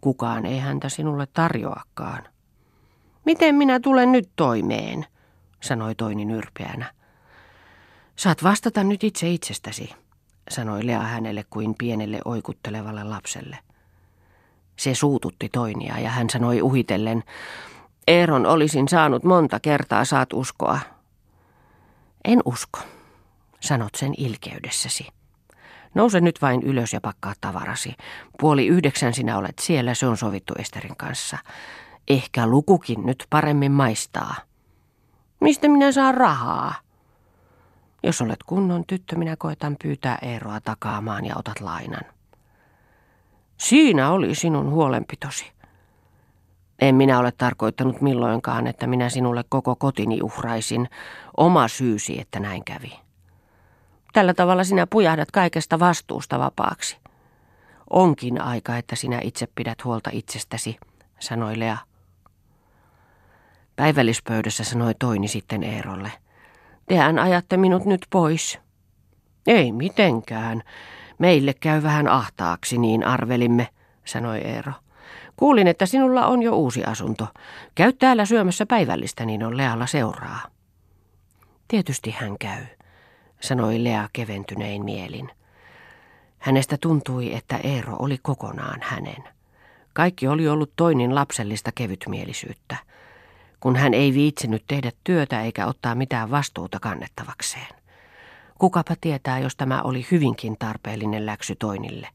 Kukaan 0.00 0.46
ei 0.46 0.58
häntä 0.58 0.88
sinulle 0.88 1.26
tarjoakaan. 1.26 2.24
Miten 3.24 3.54
minä 3.54 3.80
tulen 3.80 4.12
nyt 4.12 4.30
toimeen, 4.36 5.06
sanoi 5.60 5.94
Toini 5.94 6.24
nyrpeänä. 6.24 6.92
Saat 8.16 8.42
vastata 8.42 8.84
nyt 8.84 9.04
itse 9.04 9.30
itsestäsi, 9.30 9.94
sanoi 10.50 10.86
Lea 10.86 11.00
hänelle 11.00 11.44
kuin 11.50 11.74
pienelle 11.78 12.20
oikuttelevalle 12.24 13.04
lapselle. 13.04 13.58
Se 14.76 14.94
suututti 14.94 15.48
Toinia 15.48 15.98
ja 15.98 16.10
hän 16.10 16.30
sanoi 16.30 16.62
uhitellen, 16.62 17.22
Eeron 18.08 18.46
olisin 18.46 18.88
saanut 18.88 19.24
monta 19.24 19.60
kertaa, 19.60 20.04
saat 20.04 20.32
uskoa. 20.32 20.78
En 22.24 22.40
usko, 22.44 22.78
sanot 23.60 23.94
sen 23.94 24.14
ilkeydessäsi. 24.18 25.08
Nouse 25.94 26.20
nyt 26.20 26.42
vain 26.42 26.62
ylös 26.62 26.92
ja 26.92 27.00
pakkaa 27.00 27.32
tavarasi. 27.40 27.94
Puoli 28.40 28.66
yhdeksän 28.66 29.14
sinä 29.14 29.38
olet 29.38 29.58
siellä, 29.58 29.94
se 29.94 30.06
on 30.06 30.16
sovittu 30.16 30.54
Esterin 30.58 30.96
kanssa. 30.96 31.38
Ehkä 32.08 32.46
lukukin 32.46 33.06
nyt 33.06 33.26
paremmin 33.30 33.72
maistaa. 33.72 34.34
Mistä 35.40 35.68
minä 35.68 35.92
saan 35.92 36.14
rahaa? 36.14 36.74
Jos 38.02 38.22
olet 38.22 38.42
kunnon 38.46 38.84
tyttö, 38.86 39.16
minä 39.16 39.36
koetan 39.36 39.76
pyytää 39.82 40.18
Eeroa 40.22 40.60
takaamaan 40.60 41.24
ja 41.24 41.36
otat 41.36 41.60
lainan. 41.60 42.02
Siinä 43.56 44.10
oli 44.10 44.34
sinun 44.34 44.70
huolenpitosi. 44.70 45.52
En 46.78 46.94
minä 46.94 47.18
ole 47.18 47.32
tarkoittanut 47.32 48.00
milloinkaan, 48.00 48.66
että 48.66 48.86
minä 48.86 49.08
sinulle 49.08 49.44
koko 49.48 49.76
kotini 49.76 50.22
uhraisin. 50.22 50.88
Oma 51.36 51.68
syysi, 51.68 52.20
että 52.20 52.40
näin 52.40 52.64
kävi. 52.64 53.00
Tällä 54.12 54.34
tavalla 54.34 54.64
sinä 54.64 54.86
pujahdat 54.86 55.30
kaikesta 55.30 55.78
vastuusta 55.78 56.38
vapaaksi. 56.38 56.98
Onkin 57.90 58.40
aika, 58.42 58.76
että 58.76 58.96
sinä 58.96 59.20
itse 59.22 59.48
pidät 59.54 59.84
huolta 59.84 60.10
itsestäsi, 60.12 60.76
sanoi 61.18 61.58
Lea. 61.58 61.76
Päivällispöydässä 63.76 64.64
sanoi 64.64 64.94
Toini 64.98 65.28
sitten 65.28 65.62
Eerolle. 65.62 66.12
Tehän 66.86 67.18
ajatte 67.18 67.56
minut 67.56 67.84
nyt 67.84 68.06
pois. 68.10 68.58
Ei 69.46 69.72
mitenkään. 69.72 70.62
Meille 71.18 71.54
käy 71.54 71.82
vähän 71.82 72.08
ahtaaksi, 72.08 72.78
niin 72.78 73.06
arvelimme, 73.06 73.68
sanoi 74.04 74.38
Eero. 74.38 74.72
Kuulin, 75.42 75.68
että 75.68 75.86
sinulla 75.86 76.26
on 76.26 76.42
jo 76.42 76.56
uusi 76.56 76.84
asunto. 76.84 77.28
Käy 77.74 77.92
täällä 77.92 78.24
syömässä 78.24 78.66
päivällistä, 78.66 79.24
niin 79.24 79.44
on 79.44 79.56
Lealla 79.56 79.86
seuraa. 79.86 80.40
Tietysti 81.68 82.10
hän 82.10 82.38
käy, 82.38 82.64
sanoi 83.40 83.84
Lea 83.84 84.08
keventynein 84.12 84.84
mielin. 84.84 85.30
Hänestä 86.38 86.76
tuntui, 86.80 87.34
että 87.34 87.56
Eero 87.56 87.96
oli 87.98 88.18
kokonaan 88.22 88.80
hänen. 88.82 89.24
Kaikki 89.92 90.28
oli 90.28 90.48
ollut 90.48 90.72
toinen 90.76 91.14
lapsellista 91.14 91.70
kevytmielisyyttä, 91.74 92.76
kun 93.60 93.76
hän 93.76 93.94
ei 93.94 94.14
viitsinyt 94.14 94.64
tehdä 94.68 94.92
työtä 95.04 95.42
eikä 95.42 95.66
ottaa 95.66 95.94
mitään 95.94 96.30
vastuuta 96.30 96.80
kannettavakseen. 96.80 97.74
Kukapa 98.58 98.94
tietää, 99.00 99.38
jos 99.38 99.56
tämä 99.56 99.82
oli 99.82 100.06
hyvinkin 100.10 100.56
tarpeellinen 100.58 101.26
läksy 101.26 101.54
Toinille. 101.58 102.08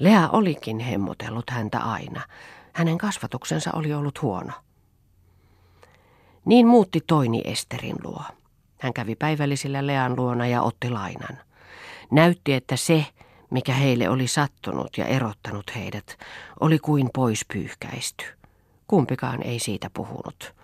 Lea 0.00 0.28
olikin 0.28 0.78
hemmotellut 0.78 1.50
häntä 1.50 1.78
aina. 1.78 2.20
Hänen 2.72 2.98
kasvatuksensa 2.98 3.70
oli 3.72 3.94
ollut 3.94 4.22
huono. 4.22 4.52
Niin 6.44 6.66
muutti 6.66 7.00
Toini 7.06 7.42
Esterin 7.44 7.96
luo. 8.04 8.22
Hän 8.80 8.92
kävi 8.92 9.14
päivällisillä 9.14 9.86
Lean 9.86 10.16
luona 10.16 10.46
ja 10.46 10.62
otti 10.62 10.90
lainan. 10.90 11.38
Näytti, 12.10 12.52
että 12.52 12.76
se, 12.76 13.06
mikä 13.50 13.72
heille 13.72 14.08
oli 14.08 14.26
sattunut 14.26 14.98
ja 14.98 15.06
erottanut 15.06 15.74
heidät, 15.76 16.18
oli 16.60 16.78
kuin 16.78 17.10
pois 17.14 17.44
pyyhkäisty. 17.52 18.24
Kumpikaan 18.86 19.42
ei 19.42 19.58
siitä 19.58 19.90
puhunut. 19.90 20.54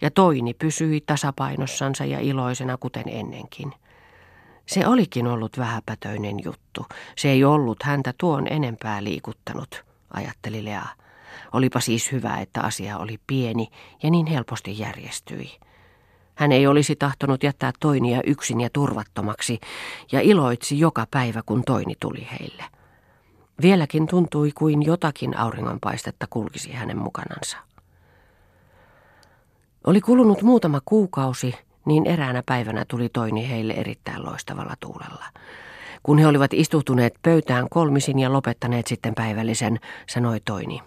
Ja 0.00 0.10
Toini 0.10 0.54
pysyi 0.54 1.00
tasapainossansa 1.00 2.04
ja 2.04 2.20
iloisena 2.20 2.76
kuten 2.76 3.08
ennenkin. 3.08 3.72
Se 4.68 4.86
olikin 4.86 5.26
ollut 5.26 5.58
vähäpätöinen 5.58 6.44
juttu. 6.44 6.86
Se 7.16 7.30
ei 7.30 7.44
ollut 7.44 7.82
häntä 7.82 8.14
tuon 8.18 8.46
enempää 8.50 9.04
liikuttanut, 9.04 9.84
ajatteli 10.10 10.64
Lea. 10.64 10.86
Olipa 11.52 11.80
siis 11.80 12.12
hyvä, 12.12 12.36
että 12.36 12.60
asia 12.60 12.98
oli 12.98 13.20
pieni 13.26 13.68
ja 14.02 14.10
niin 14.10 14.26
helposti 14.26 14.78
järjestyi. 14.78 15.50
Hän 16.34 16.52
ei 16.52 16.66
olisi 16.66 16.96
tahtonut 16.96 17.42
jättää 17.42 17.72
Toinia 17.80 18.20
yksin 18.26 18.60
ja 18.60 18.70
turvattomaksi 18.72 19.60
ja 20.12 20.20
iloitsi 20.20 20.78
joka 20.78 21.06
päivä, 21.10 21.42
kun 21.46 21.62
Toini 21.66 21.94
tuli 22.00 22.28
heille. 22.40 22.64
Vieläkin 23.62 24.06
tuntui 24.06 24.52
kuin 24.54 24.82
jotakin 24.82 25.36
auringonpaistetta 25.36 26.26
kulkisi 26.30 26.72
hänen 26.72 26.98
mukanansa. 26.98 27.56
Oli 29.86 30.00
kulunut 30.00 30.42
muutama 30.42 30.80
kuukausi, 30.84 31.54
niin 31.88 32.06
eräänä 32.06 32.42
päivänä 32.46 32.84
tuli 32.88 33.08
Toini 33.08 33.50
heille 33.50 33.72
erittäin 33.72 34.26
loistavalla 34.26 34.74
tuulella. 34.80 35.24
Kun 36.02 36.18
he 36.18 36.26
olivat 36.26 36.54
istutuneet 36.54 37.14
pöytään 37.22 37.68
kolmisin 37.70 38.18
ja 38.18 38.32
lopettaneet 38.32 38.86
sitten 38.86 39.14
päivällisen, 39.14 39.80
sanoi 40.08 40.40
Toini. 40.44 40.82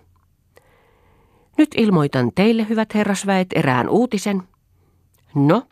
Nyt 1.57 1.69
ilmoitan 1.77 2.31
teille, 2.35 2.65
hyvät 2.69 2.93
herrasväet, 2.93 3.47
erään 3.55 3.89
uutisen– 3.89 4.43
No, 5.35 5.63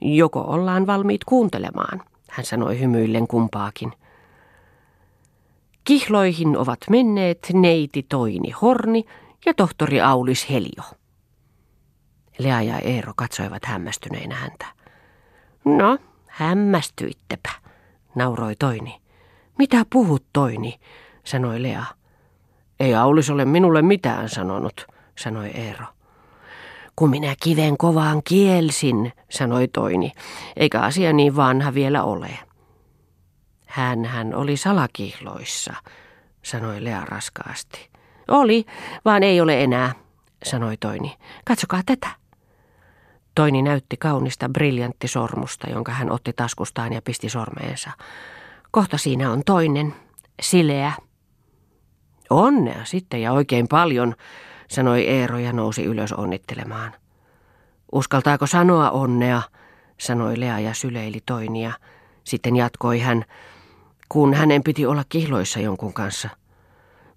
joko 0.00 0.40
ollaan 0.40 0.86
valmiit 0.86 1.24
kuuntelemaan, 1.24 2.02
hän 2.30 2.44
sanoi 2.46 2.80
hymyillen 2.80 3.26
kumpaakin. 3.26 3.92
Kihloihin 5.84 6.56
ovat 6.56 6.78
menneet 6.90 7.48
neiti 7.52 8.06
Toini 8.08 8.50
Horni 8.50 9.04
ja 9.46 9.54
tohtori 9.54 10.00
Aulis 10.00 10.50
Helio. 10.50 10.97
Lea 12.38 12.62
ja 12.62 12.78
Eero 12.78 13.12
katsoivat 13.16 13.64
hämmästyneinä 13.64 14.34
häntä. 14.34 14.66
No, 15.64 15.98
hämmästyittepä, 16.28 17.50
nauroi 18.14 18.56
Toini. 18.56 19.00
Mitä 19.58 19.86
puhut, 19.92 20.24
Toini, 20.32 20.80
sanoi 21.24 21.62
Lea. 21.62 21.84
Ei 22.80 22.94
Aulis 22.94 23.30
ole 23.30 23.44
minulle 23.44 23.82
mitään 23.82 24.28
sanonut, 24.28 24.86
sanoi 25.18 25.46
Eero. 25.46 25.84
Kun 26.96 27.10
minä 27.10 27.34
kiven 27.42 27.76
kovaan 27.76 28.22
kielsin, 28.24 29.12
sanoi 29.30 29.68
Toini, 29.68 30.12
eikä 30.56 30.80
asia 30.80 31.12
niin 31.12 31.36
vanha 31.36 31.74
vielä 31.74 32.02
ole. 32.02 32.38
Hän 33.66 34.04
hän 34.04 34.34
oli 34.34 34.56
salakihloissa, 34.56 35.74
sanoi 36.42 36.84
Lea 36.84 37.04
raskaasti. 37.04 37.90
Oli, 38.28 38.64
vaan 39.04 39.22
ei 39.22 39.40
ole 39.40 39.62
enää, 39.62 39.92
sanoi 40.44 40.76
Toini. 40.76 41.16
Katsokaa 41.44 41.80
tätä. 41.86 42.08
Toini 43.38 43.62
näytti 43.62 43.96
kaunista 43.96 44.48
briljanttisormusta, 44.48 45.70
jonka 45.70 45.92
hän 45.92 46.10
otti 46.10 46.32
taskustaan 46.32 46.92
ja 46.92 47.02
pisti 47.02 47.28
sormeensa. 47.28 47.90
Kohta 48.70 48.98
siinä 48.98 49.30
on 49.30 49.42
toinen, 49.46 49.94
sileä. 50.42 50.92
Onnea 52.30 52.84
sitten 52.84 53.22
ja 53.22 53.32
oikein 53.32 53.68
paljon, 53.68 54.14
sanoi 54.68 55.06
Eero 55.06 55.38
ja 55.38 55.52
nousi 55.52 55.84
ylös 55.84 56.12
onnittelemaan. 56.12 56.92
Uskaltaako 57.92 58.46
sanoa 58.46 58.90
onnea, 58.90 59.42
sanoi 59.98 60.40
Lea 60.40 60.58
ja 60.58 60.74
syleili 60.74 61.20
toinia. 61.26 61.72
Sitten 62.24 62.56
jatkoi 62.56 63.00
hän, 63.00 63.24
kun 64.08 64.34
hänen 64.34 64.62
piti 64.62 64.86
olla 64.86 65.04
kihloissa 65.08 65.60
jonkun 65.60 65.92
kanssa. 65.92 66.28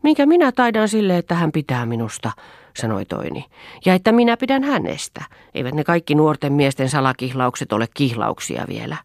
Minkä 0.04 0.26
minä 0.26 0.52
taidan 0.52 0.90
sille, 0.90 1.18
että 1.18 1.36
hän 1.36 1.52
pitää 1.52 1.86
minusta, 1.86 2.32
sanoi 2.78 3.06
toini. 3.06 3.46
Ja 3.86 3.94
että 3.94 4.12
minä 4.12 4.38
pidän 4.38 4.64
hänestä. 4.64 5.26
Eivät 5.54 5.76
ne 5.76 5.84
kaikki 5.84 6.16
nuorten 6.16 6.54
miesten 6.54 6.90
salakihlaukset 6.90 7.74
ole 7.74 7.88
kihlauksia 7.94 8.66
vielä. 8.68 8.98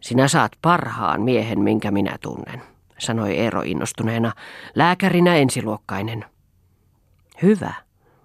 Sinä 0.00 0.28
saat 0.28 0.52
parhaan 0.62 1.22
miehen, 1.22 1.60
minkä 1.60 1.90
minä 1.90 2.16
tunnen, 2.20 2.62
sanoi 2.98 3.38
Eero 3.38 3.62
innostuneena, 3.64 4.32
lääkärinä 4.74 5.36
ensiluokkainen. 5.36 6.24
Hyvä, 7.42 7.74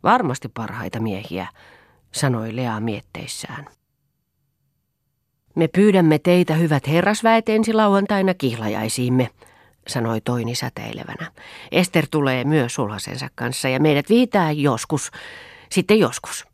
varmasti 0.04 0.50
parhaita 0.50 1.00
miehiä, 1.00 1.48
sanoi 2.12 2.56
Lea 2.56 2.80
mietteissään. 2.80 3.66
Me 5.56 5.68
pyydämme 5.68 6.20
teitä, 6.20 6.54
hyvät 6.54 6.88
herrasväet, 6.88 7.50
ensi 7.50 7.74
lauantaina 7.74 8.34
kihlajaisiimme, 8.34 9.30
sanoi 9.88 10.22
Toini 10.22 10.56
säteilevänä. 10.56 11.32
Ester 11.72 12.08
tulee 12.12 12.44
myös 12.44 12.76
sulhasensa 12.76 13.28
kanssa 13.36 13.70
ja 13.70 13.80
meidät 13.80 14.10
viitää 14.10 14.52
joskus, 14.52 15.12
sitten 15.72 16.00
joskus. 16.00 16.48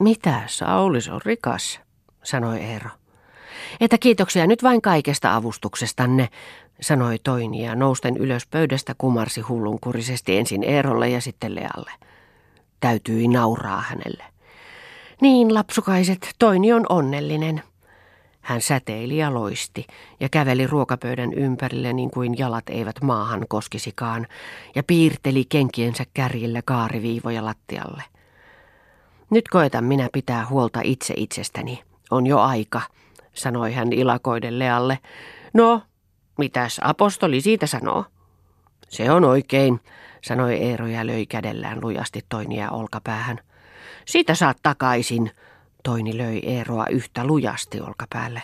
Mitä, 0.00 0.42
Saulis 0.46 1.08
on 1.08 1.20
rikas, 1.24 1.80
sanoi 2.22 2.60
Eero. 2.60 2.90
Että 3.80 3.98
kiitoksia 3.98 4.46
nyt 4.46 4.62
vain 4.62 4.82
kaikesta 4.82 5.36
avustuksestanne, 5.36 6.28
sanoi 6.80 7.18
Toini 7.18 7.64
ja 7.64 7.74
nousten 7.74 8.16
ylös 8.16 8.46
pöydästä 8.46 8.94
kumarsi 8.98 9.40
hullunkurisesti 9.40 10.38
ensin 10.38 10.62
Eerolle 10.62 11.08
ja 11.08 11.20
sitten 11.20 11.54
Lealle. 11.54 11.92
Täytyi 12.80 13.28
nauraa 13.28 13.80
hänelle. 13.80 14.24
Niin, 15.20 15.54
lapsukaiset, 15.54 16.34
Toini 16.38 16.72
on 16.72 16.86
onnellinen. 16.88 17.62
Hän 18.40 18.60
säteili 18.60 19.16
ja 19.16 19.34
loisti 19.34 19.86
ja 20.20 20.28
käveli 20.28 20.66
ruokapöydän 20.66 21.32
ympärille 21.32 21.92
niin 21.92 22.10
kuin 22.10 22.38
jalat 22.38 22.64
eivät 22.70 23.02
maahan 23.02 23.44
koskisikaan 23.48 24.26
ja 24.74 24.82
piirteli 24.82 25.44
kenkiensä 25.48 26.04
kärjillä 26.14 26.62
kaariviivoja 26.64 27.44
lattialle. 27.44 28.02
Nyt 29.30 29.48
koetan 29.48 29.84
minä 29.84 30.08
pitää 30.12 30.46
huolta 30.46 30.80
itse 30.84 31.14
itsestäni. 31.16 31.82
On 32.10 32.26
jo 32.26 32.38
aika, 32.38 32.80
sanoi 33.34 33.72
hän 33.72 33.92
ilakoiden 33.92 34.58
Lealle. 34.58 34.98
No, 35.54 35.82
Mitäs 36.40 36.80
apostoli 36.82 37.40
siitä 37.40 37.66
sanoo? 37.66 38.04
Se 38.88 39.10
on 39.10 39.24
oikein, 39.24 39.80
sanoi 40.22 40.54
Eero 40.54 40.86
ja 40.86 41.06
löi 41.06 41.26
kädellään 41.26 41.78
lujasti 41.82 42.24
Toinia 42.28 42.70
olkapäähän. 42.70 43.38
Siitä 44.04 44.34
saat 44.34 44.56
takaisin, 44.62 45.30
Toini 45.82 46.18
löi 46.18 46.38
Eeroa 46.38 46.86
yhtä 46.86 47.24
lujasti 47.24 47.80
olkapäälle. 47.80 48.42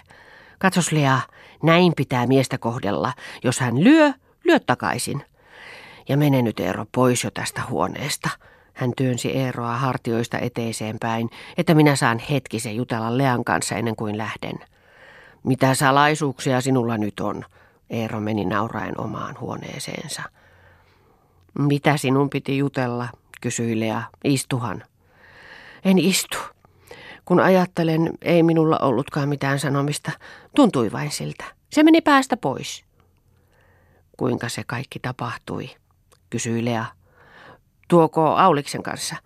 Katsos 0.59 0.93
Lea, 0.93 1.21
näin 1.63 1.93
pitää 1.97 2.27
miestä 2.27 2.59
kohdella. 2.59 3.13
Jos 3.45 3.61
hän 3.61 3.85
lyö, 3.85 4.13
lyö 4.45 4.61
takaisin. 4.61 5.25
Ja 6.09 6.17
mene 6.17 6.43
nyt 6.43 6.61
Eero 6.61 6.87
pois 6.93 7.25
jo 7.25 7.31
tästä 7.31 7.63
huoneesta, 7.71 8.31
Hän 8.77 8.93
työnsi 8.97 9.31
Eeroa 9.37 9.77
hartioista 9.77 10.39
eteiseen 10.39 10.99
päin, 10.99 11.31
että 11.57 11.75
minä 11.75 11.97
saan 11.97 12.19
hetkisen 12.19 12.77
jutella 12.77 13.19
Lean 13.19 13.45
kanssa 13.45 13.75
ennen 13.75 13.97
kuin 13.97 14.19
lähden. 14.19 14.59
Mitä 15.45 15.75
salaisuuksia 15.75 16.61
sinulla 16.61 16.99
nyt 16.99 17.21
on? 17.21 17.45
Eero 17.91 18.21
meni 18.21 18.45
nauraen 18.45 19.01
omaan 19.01 19.37
huoneeseensa. 19.41 20.23
Mitä 21.59 21.97
sinun 21.97 22.31
piti 22.31 22.59
jutella, 22.59 23.09
kysyi 23.41 23.81
Lea. 23.81 24.03
Istuhan. 24.25 24.83
En 25.85 25.99
istu. 25.99 26.39
Kun 27.27 27.41
ajattelen, 27.41 28.11
ei 28.23 28.43
minulla 28.43 28.79
ollutkaan 28.79 29.29
mitään 29.29 29.59
sanomista. 29.59 30.11
Tuntui 30.55 30.93
vain 30.93 31.11
siltä. 31.11 31.45
Se 31.73 31.83
meni 31.83 32.01
päästä 32.01 32.37
pois. 32.37 32.85
Kuinka 34.17 34.49
se 34.49 34.63
kaikki 34.67 34.99
tapahtui, 34.99 35.71
kysyi 36.31 36.65
Lea. 36.65 36.85
Tuoko 37.89 38.27
Auliksen 38.27 38.83
kanssa? 38.83 39.17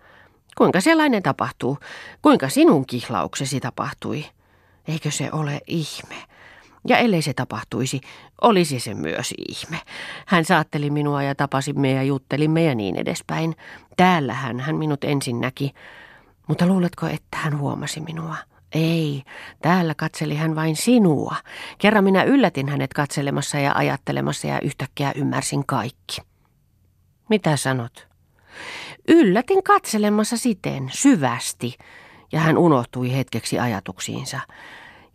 Kuinka 0.57 0.81
sellainen 0.81 1.23
tapahtuu? 1.23 1.77
Kuinka 2.21 2.49
sinun 2.49 2.85
kihlauksesi 2.85 3.59
tapahtui? 3.59 4.25
Eikö 4.87 5.11
se 5.11 5.29
ole 5.31 5.61
ihme? 5.67 6.15
Ja 6.87 6.97
ellei 6.97 7.21
se 7.21 7.33
tapahtuisi, 7.33 8.01
olisi 8.41 8.79
se 8.79 8.93
myös 8.93 9.33
ihme. 9.49 9.79
Hän 10.25 10.45
saatteli 10.45 10.89
minua 10.89 11.23
ja 11.23 11.35
tapasimme 11.35 11.91
ja 11.91 12.03
juttelimme 12.03 12.63
ja 12.63 12.75
niin 12.75 12.95
edespäin. 12.95 13.55
Täällähän 13.97 14.59
hän 14.59 14.75
minut 14.75 15.03
ensin 15.03 15.41
näki. 15.41 15.73
Mutta 16.47 16.67
luuletko, 16.67 17.07
että 17.07 17.37
hän 17.37 17.57
huomasi 17.57 17.99
minua? 18.01 18.35
Ei, 18.71 19.23
täällä 19.61 19.95
katseli 19.95 20.35
hän 20.35 20.55
vain 20.55 20.75
sinua. 20.75 21.35
Kerran 21.77 22.03
minä 22.03 22.23
yllätin 22.23 22.69
hänet 22.69 22.93
katselemassa 22.93 23.59
ja 23.59 23.73
ajattelemassa 23.75 24.47
ja 24.47 24.61
yhtäkkiä 24.61 25.11
ymmärsin 25.15 25.65
kaikki. 25.65 26.21
Mitä 27.29 27.57
sanot? 27.57 28.07
Yllätin 29.07 29.63
katselemassa 29.63 30.37
siten, 30.37 30.89
syvästi, 30.93 31.77
ja 32.31 32.39
hän 32.39 32.57
unohtui 32.57 33.13
hetkeksi 33.13 33.59
ajatuksiinsa. 33.59 34.39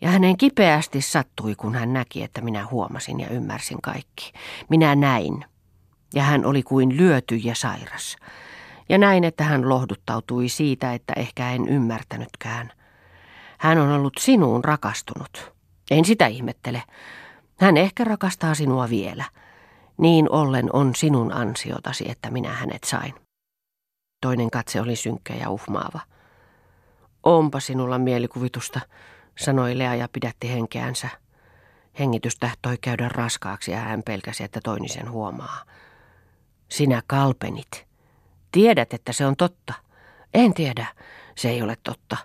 Ja 0.01 0.09
hänen 0.09 0.37
kipeästi 0.37 1.01
sattui, 1.01 1.55
kun 1.55 1.75
hän 1.75 1.93
näki, 1.93 2.23
että 2.23 2.41
minä 2.41 2.67
huomasin 2.71 3.19
ja 3.19 3.29
ymmärsin 3.29 3.81
kaikki. 3.81 4.31
Minä 4.69 4.95
näin. 4.95 5.45
Ja 6.13 6.23
hän 6.23 6.45
oli 6.45 6.63
kuin 6.63 6.97
lyöty 6.97 7.35
ja 7.35 7.55
sairas. 7.55 8.15
Ja 8.89 8.97
näin, 8.97 9.23
että 9.23 9.43
hän 9.43 9.69
lohduttautui 9.69 10.49
siitä, 10.49 10.93
että 10.93 11.13
ehkä 11.15 11.51
en 11.51 11.67
ymmärtänytkään. 11.67 12.71
Hän 13.57 13.77
on 13.77 13.91
ollut 13.91 14.13
sinuun 14.19 14.63
rakastunut. 14.63 15.53
En 15.91 16.05
sitä 16.05 16.27
ihmettele. 16.27 16.83
Hän 17.59 17.77
ehkä 17.77 18.03
rakastaa 18.03 18.55
sinua 18.55 18.89
vielä. 18.89 19.23
Niin 19.97 20.31
ollen 20.31 20.69
on 20.73 20.95
sinun 20.95 21.33
ansiotasi, 21.33 22.11
että 22.11 22.31
minä 22.31 22.53
hänet 22.53 22.83
sain. 22.83 23.13
Toinen 24.21 24.51
katse 24.51 24.81
oli 24.81 24.95
synkkä 24.95 25.33
ja 25.33 25.49
uhmaava. 25.49 25.99
Onpa 27.23 27.59
sinulla 27.59 27.97
mielikuvitusta, 27.97 28.79
sanoi 29.39 29.77
Lea 29.77 29.95
ja 29.95 30.09
pidätti 30.13 30.49
henkeänsä. 30.49 31.09
Hengitys 31.99 32.35
tahtoi 32.35 32.77
käydä 32.77 33.09
raskaaksi 33.09 33.71
ja 33.71 33.79
hän 33.79 34.03
pelkäsi, 34.05 34.43
että 34.43 34.59
toini 34.63 34.87
sen 34.87 35.11
huomaa. 35.11 35.63
Sinä 36.69 37.01
kalpenit. 37.07 37.86
Tiedät, 38.57 38.93
että 38.93 39.13
se 39.13 39.25
on 39.25 39.35
totta. 39.35 39.73
En 40.33 40.53
tiedä, 40.53 40.85
se 41.35 41.49
ei 41.49 41.61
ole 41.61 41.77
totta. 41.83 42.17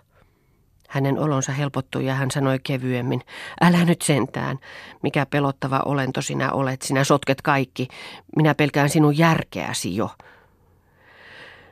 Hänen 0.89 1.19
olonsa 1.19 1.51
helpottui 1.51 2.05
ja 2.05 2.15
hän 2.15 2.31
sanoi 2.31 2.59
kevyemmin, 2.63 3.21
älä 3.61 3.85
nyt 3.85 4.01
sentään, 4.01 4.59
mikä 5.03 5.25
pelottava 5.25 5.81
olento 5.85 6.21
sinä 6.21 6.51
olet, 6.51 6.81
sinä 6.81 7.03
sotket 7.03 7.41
kaikki, 7.41 7.87
minä 8.35 8.55
pelkään 8.55 8.89
sinun 8.89 9.17
järkeäsi 9.17 9.95
jo. 9.95 10.09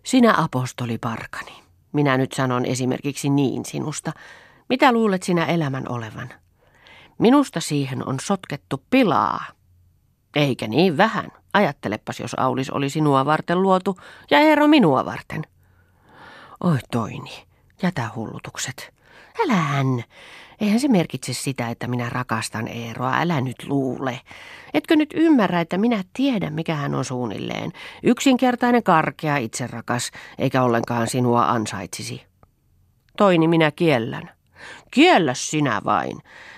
Sinä 0.04 0.34
apostoli 0.38 0.98
Parkani, 0.98 1.64
minä 1.94 2.18
nyt 2.18 2.32
sanon 2.32 2.66
esimerkiksi 2.66 3.30
niin 3.30 3.66
sinusta, 3.66 4.12
mitä 4.70 4.92
luulet 4.92 5.24
sinä 5.24 5.46
elämän 5.46 5.90
olevan? 5.90 6.30
Minusta 7.18 7.60
siihen 7.60 8.08
on 8.08 8.20
sotkettu 8.20 8.84
pilaa. 8.90 9.46
Eikä 10.36 10.68
niin 10.68 10.98
vähän. 10.98 11.32
Ajattelepas, 11.54 12.20
jos 12.20 12.34
Aulis 12.38 12.70
oli 12.70 12.90
sinua 12.90 13.26
varten 13.26 13.62
luotu 13.62 13.98
ja 14.32 14.40
Eero 14.40 14.68
minua 14.68 15.06
varten. 15.06 15.42
Oi 16.64 16.78
toini, 16.92 17.44
jätä 17.82 18.10
hullutukset. 18.16 18.94
Älähän. 19.46 20.04
Eihän 20.62 20.80
se 20.80 20.88
merkitse 20.88 21.34
sitä, 21.34 21.70
että 21.70 21.88
minä 21.88 22.10
rakastan 22.10 22.68
Eeroa. 22.68 23.14
Älä 23.20 23.42
nyt 23.42 23.56
luule. 23.68 24.20
Etkö 24.74 24.96
nyt 24.96 25.10
ymmärrä, 25.14 25.62
että 25.62 25.78
minä 25.78 26.04
tiedän, 26.14 26.54
mikä 26.54 26.76
hän 26.76 26.96
on 26.96 27.06
suunnilleen. 27.06 27.72
Yksinkertainen, 28.04 28.84
karkea, 28.84 29.38
itserakas, 29.38 30.12
eikä 30.38 30.64
ollenkaan 30.64 31.08
sinua 31.08 31.46
ansaitsisi. 31.46 32.24
Toini 33.18 33.48
minä 33.48 33.72
kiellän. 33.72 34.30
Kiellä 34.92 35.34
sinä 35.34 35.82
vain. 35.86 36.18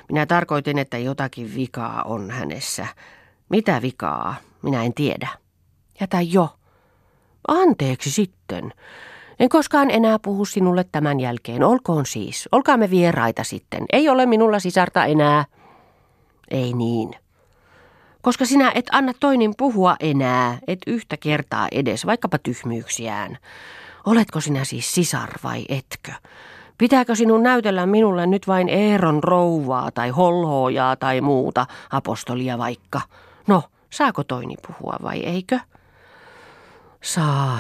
Minä 0.10 0.26
tarkoitin, 0.26 0.78
että 0.78 0.98
jotakin 0.98 1.56
vikaa 1.56 2.02
on 2.02 2.32
hänessä. 2.32 2.88
Mitä 3.50 3.82
vikaa? 3.82 4.36
Minä 4.62 4.84
en 4.84 4.94
tiedä. 4.94 5.28
Jätä 6.02 6.22
jo. 6.22 6.50
Anteeksi 7.48 8.12
sitten. 8.12 8.74
En 9.40 9.50
koskaan 9.50 9.92
enää 9.92 10.20
puhu 10.20 10.46
sinulle 10.46 10.86
tämän 10.92 11.20
jälkeen. 11.20 11.64
Olkoon 11.64 12.06
siis. 12.06 12.50
Olkaamme 12.52 12.90
vieraita 12.90 13.44
sitten. 13.44 13.86
Ei 13.94 14.10
ole 14.10 14.26
minulla 14.26 14.60
sisarta 14.60 15.06
enää. 15.06 15.46
Ei 16.52 16.74
niin. 16.74 17.12
Koska 18.22 18.46
sinä 18.46 18.72
et 18.76 18.86
anna 18.92 19.14
toinen 19.20 19.54
puhua 19.58 19.96
enää, 20.00 20.58
et 20.68 20.80
yhtä 20.88 21.18
kertaa 21.18 21.68
edes, 21.72 22.06
vaikkapa 22.06 22.38
tyhmyyksiään. 22.38 23.38
Oletko 24.06 24.42
sinä 24.42 24.64
siis 24.66 24.96
sisar 24.96 25.30
vai 25.44 25.66
etkö? 25.70 26.12
Pitääkö 26.78 27.16
sinun 27.16 27.44
näytellä 27.44 27.86
minulle 27.86 28.28
nyt 28.28 28.48
vain 28.48 28.70
Eeron 28.70 29.24
rouvaa 29.24 29.92
tai 29.92 30.10
holhoojaa 30.10 30.96
tai 30.96 31.22
muuta, 31.22 31.66
apostolia 31.92 32.58
vaikka? 32.58 33.02
No, 33.48 33.64
saako 33.90 34.24
toini 34.24 34.56
puhua 34.68 34.98
vai 35.04 35.20
eikö? 35.20 35.60
Saa. 37.04 37.60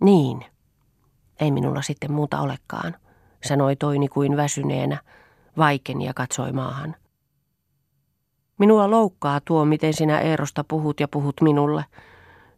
Niin. 0.00 0.44
Ei 1.40 1.50
minulla 1.50 1.82
sitten 1.82 2.12
muuta 2.12 2.40
olekaan, 2.40 2.96
sanoi 3.44 3.76
toini 3.76 4.08
kuin 4.08 4.36
väsyneenä, 4.36 4.98
vaikeni 5.56 6.04
ja 6.04 6.14
katsoi 6.14 6.52
maahan. 6.52 6.96
Minua 8.58 8.90
loukkaa 8.90 9.40
tuo, 9.44 9.64
miten 9.64 9.94
sinä 9.94 10.20
Eerosta 10.20 10.64
puhut 10.64 11.00
ja 11.00 11.08
puhut 11.08 11.40
minulle, 11.40 11.84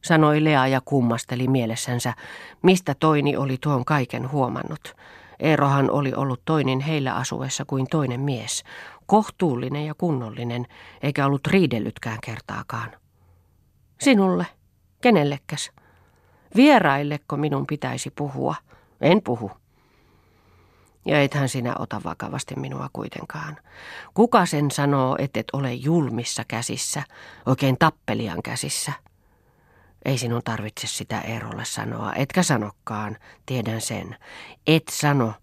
sanoi 0.05 0.45
Lea 0.45 0.67
ja 0.67 0.81
kummasteli 0.85 1.49
mielessänsä, 1.49 2.15
mistä 2.63 2.95
toini 3.01 3.37
oli 3.37 3.57
tuon 3.61 3.85
kaiken 3.85 4.33
huomannut. 4.33 4.95
Eerohan 5.41 5.91
oli 5.91 6.15
ollut 6.15 6.43
toinen 6.45 6.81
heillä 6.81 7.15
asuessa 7.15 7.65
kuin 7.65 7.87
toinen 7.91 8.21
mies, 8.21 8.65
kohtuullinen 9.13 9.87
ja 9.87 9.95
kunnollinen, 9.95 10.67
eikä 11.03 11.27
ollut 11.27 11.47
riidellytkään 11.47 12.19
kertaakaan. 12.25 12.91
Sinulle, 14.01 14.47
kenellekäs? 15.01 15.71
Vierailleko 16.57 17.37
minun 17.37 17.67
pitäisi 17.67 18.11
puhua? 18.11 18.55
En 19.01 19.23
puhu. 19.23 19.51
Ja 21.07 21.23
ethän 21.23 21.49
sinä 21.49 21.75
ota 21.79 22.01
vakavasti 22.05 22.55
minua 22.57 22.91
kuitenkaan. 22.93 23.59
Kuka 24.15 24.47
sen 24.47 24.71
sanoo, 24.71 25.17
et 25.19 25.37
et 25.37 25.47
ole 25.53 25.75
julmissa 25.75 26.45
käsissä, 26.49 27.03
oikein 27.47 27.77
tappelijan 27.79 28.43
käsissä? 28.43 28.93
Ei 30.05 30.19
sinun 30.19 30.43
tarvitse 30.45 30.87
sitä 30.87 31.21
Eerolle 31.21 31.65
sanoa, 31.65 32.13
etkä 32.15 32.43
sanokkaan, 32.43 33.17
tiedän 33.47 33.81
sen. 33.81 34.17
Et 34.67 34.89
sano, 34.91 35.35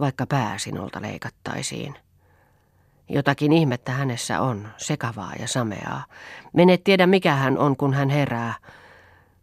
vaikka 0.00 0.26
pää 0.26 0.58
sinulta 0.58 1.02
leikattaisiin. 1.02 2.03
Jotakin 3.08 3.52
ihmettä 3.52 3.92
hänessä 3.92 4.40
on, 4.40 4.68
sekavaa 4.76 5.32
ja 5.38 5.48
sameaa. 5.48 6.04
Menet 6.52 6.84
tiedä 6.84 7.06
mikä 7.06 7.34
hän 7.34 7.58
on, 7.58 7.76
kun 7.76 7.94
hän 7.94 8.08
herää. 8.08 8.54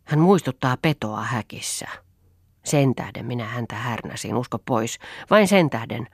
Hän 0.04 0.20
muistuttaa 0.20 0.78
petoa 0.82 1.22
häkissä. 1.22 1.88
Sen 2.66 2.96
tähden 2.96 3.26
minä 3.26 3.46
häntä 3.46 3.76
härnäsin, 3.76 4.36
usko 4.36 4.60
pois. 4.60 5.00
Vain 5.30 5.48
sen 5.48 5.70
tähden 5.70 6.08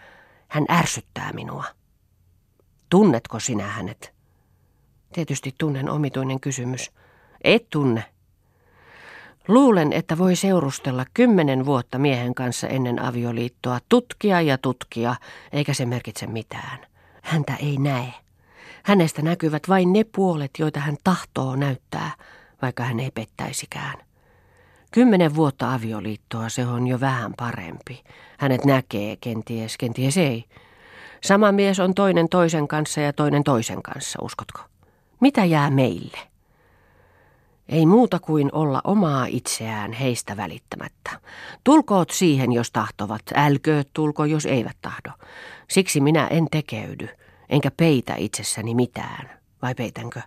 hän 0.47 0.65
ärsyttää 0.69 1.33
minua. 1.33 1.63
Tunnetko 2.89 3.39
sinä 3.39 3.67
hänet? 3.67 4.13
Tietysti 5.13 5.55
tunnen 5.57 5.89
omituinen 5.89 6.39
kysymys. 6.39 6.91
Et 7.43 7.69
tunne. 7.69 8.03
Luulen, 9.47 9.93
että 9.93 10.17
voi 10.17 10.35
seurustella 10.35 11.05
kymmenen 11.13 11.65
vuotta 11.65 11.97
miehen 11.97 12.35
kanssa 12.35 12.67
ennen 12.67 13.01
avioliittoa, 13.01 13.79
tutkia 13.89 14.41
ja 14.41 14.57
tutkia, 14.57 15.15
eikä 15.51 15.73
se 15.73 15.85
merkitse 15.85 16.27
mitään. 16.27 16.79
Häntä 17.27 17.55
ei 17.55 17.77
näe. 17.77 18.13
Hänestä 18.83 19.21
näkyvät 19.21 19.63
vain 19.69 19.93
ne 19.93 20.03
puolet, 20.15 20.51
joita 20.59 20.79
hän 20.79 20.97
tahtoo 21.03 21.55
näyttää, 21.55 22.11
vaikka 22.61 22.83
hän 22.83 22.99
ei 22.99 23.11
pettäisikään. 23.11 23.97
Kymmenen 24.91 25.35
vuotta 25.35 25.73
avioliittoa 25.73 26.49
se 26.49 26.65
on 26.65 26.87
jo 26.87 26.99
vähän 26.99 27.33
parempi. 27.37 28.03
Hänet 28.37 28.65
näkee, 28.65 29.15
kenties, 29.15 29.77
kenties 29.77 30.17
ei. 30.17 30.45
Sama 31.23 31.51
mies 31.51 31.79
on 31.79 31.93
toinen 31.93 32.29
toisen 32.29 32.67
kanssa 32.67 33.01
ja 33.01 33.13
toinen 33.13 33.43
toisen 33.43 33.83
kanssa, 33.83 34.19
uskotko? 34.21 34.59
Mitä 35.19 35.45
jää 35.45 35.69
meille? 35.71 36.17
Ei 37.69 37.85
muuta 37.85 38.19
kuin 38.19 38.49
olla 38.51 38.81
omaa 38.83 39.25
itseään 39.25 39.93
heistä 39.93 40.37
välittämättä. 40.37 41.21
Tulkoot 41.63 42.09
siihen, 42.09 42.51
jos 42.51 42.71
tahtovat, 42.71 43.21
älkööt 43.35 43.89
tulko, 43.93 44.25
jos 44.25 44.45
eivät 44.45 44.77
tahdo. 44.81 45.11
Siksi 45.69 46.01
minä 46.01 46.27
en 46.27 46.47
tekeydy, 46.51 47.09
enkä 47.49 47.71
peitä 47.77 48.15
itsessäni 48.17 48.75
mitään. 48.75 49.29
Vai 49.61 49.75
peitänkö? 49.75 50.21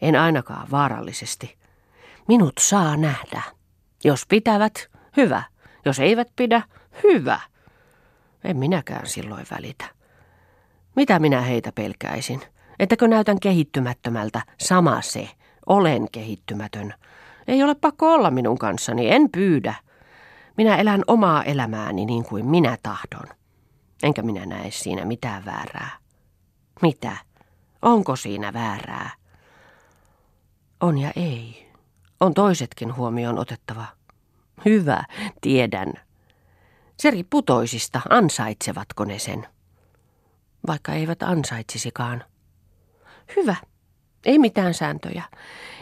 En 0.00 0.16
ainakaan 0.16 0.70
vaarallisesti. 0.70 1.56
Minut 2.28 2.52
saa 2.60 2.96
nähdä. 2.96 3.42
Jos 4.04 4.26
pitävät, 4.28 4.88
hyvä. 5.16 5.42
Jos 5.84 5.98
eivät 5.98 6.28
pidä, 6.36 6.62
hyvä. 7.02 7.40
En 8.44 8.56
minäkään 8.56 9.06
silloin 9.06 9.46
välitä. 9.50 9.84
Mitä 10.96 11.18
minä 11.18 11.40
heitä 11.40 11.72
pelkäisin? 11.72 12.40
Ettäkö 12.78 13.08
näytän 13.08 13.40
kehittymättömältä? 13.40 14.42
Sama 14.58 15.02
se. 15.02 15.28
Olen 15.66 16.08
kehittymätön. 16.12 16.94
Ei 17.48 17.62
ole 17.62 17.74
pakko 17.74 18.14
olla 18.14 18.30
minun 18.30 18.58
kanssani, 18.58 19.10
en 19.10 19.30
pyydä. 19.30 19.74
Minä 20.56 20.76
elän 20.76 21.02
omaa 21.06 21.44
elämääni 21.44 22.06
niin 22.06 22.24
kuin 22.24 22.46
minä 22.46 22.78
tahdon. 22.82 23.26
Enkä 24.02 24.22
minä 24.22 24.46
näe 24.46 24.70
siinä 24.70 25.04
mitään 25.04 25.44
väärää. 25.44 25.90
Mitä? 26.82 27.16
Onko 27.82 28.16
siinä 28.16 28.52
väärää? 28.52 29.10
On 30.80 30.98
ja 30.98 31.12
ei. 31.16 31.72
On 32.20 32.34
toisetkin 32.34 32.96
huomioon 32.96 33.38
otettava. 33.38 33.86
Hyvä, 34.64 35.04
tiedän. 35.40 35.92
Se 36.96 37.10
riippuu 37.10 37.42
toisista, 37.42 38.00
ansaitsevatko 38.10 39.04
ne 39.04 39.18
sen. 39.18 39.46
Vaikka 40.66 40.92
eivät 40.92 41.22
ansaitsisikaan. 41.22 42.24
Hyvä, 43.36 43.56
ei 44.24 44.38
mitään 44.38 44.74
sääntöjä. 44.74 45.22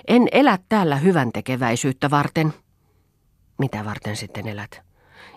En 0.09 0.29
elä 0.33 0.59
täällä 0.69 0.97
hyvän 0.97 1.33
tekeväisyyttä 1.33 2.11
varten. 2.11 2.55
Mitä 3.59 3.85
varten 3.85 4.17
sitten 4.17 4.49
elät? 4.49 4.81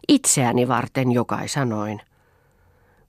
Itseäni 0.08 0.68
varten 0.68 1.12
jokai 1.12 1.48
sanoin. 1.48 2.02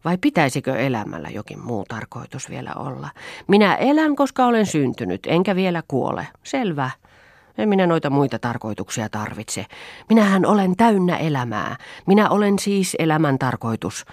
Vai 0.04 0.18
pitäisikö 0.18 0.76
elämällä 0.76 1.28
jokin 1.28 1.60
muu 1.60 1.84
tarkoitus 1.88 2.50
vielä 2.50 2.72
olla? 2.76 3.08
Minä 3.48 3.74
elän, 3.74 4.16
koska 4.16 4.46
olen 4.46 4.66
syntynyt, 4.66 5.26
enkä 5.26 5.56
vielä 5.56 5.82
kuole. 5.88 6.26
Selvä. 6.42 6.90
En 7.58 7.68
minä 7.68 7.86
noita 7.86 8.10
muita 8.10 8.38
tarkoituksia 8.38 9.08
tarvitse. 9.08 9.66
Minähän 10.08 10.46
olen 10.46 10.76
täynnä 10.76 11.16
elämää. 11.16 11.76
Minä 12.06 12.28
olen 12.30 12.58
siis 12.58 12.96
elämän 12.98 13.38
tarkoitus, 13.38 14.04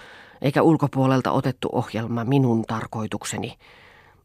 eikä 0.42 0.62
ulkopuolelta 0.62 1.30
otettu 1.30 1.68
ohjelma 1.72 2.24
minun 2.24 2.62
tarkoitukseni. 2.62 3.58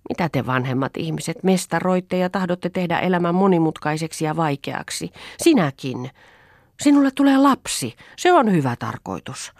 Mitä 0.09 0.29
te 0.29 0.45
vanhemmat 0.45 0.97
ihmiset 0.97 1.43
mestaroitte 1.43 2.17
ja 2.17 2.29
tahdotte 2.29 2.69
tehdä 2.69 2.99
elämän 2.99 3.35
monimutkaiseksi 3.35 4.25
ja 4.25 4.35
vaikeaksi? 4.35 5.11
Sinäkin. 5.37 6.09
Sinulle 6.81 7.11
tulee 7.11 7.37
lapsi. 7.37 7.95
Se 8.17 8.33
on 8.33 8.51
hyvä 8.51 8.75
tarkoitus. 8.79 9.53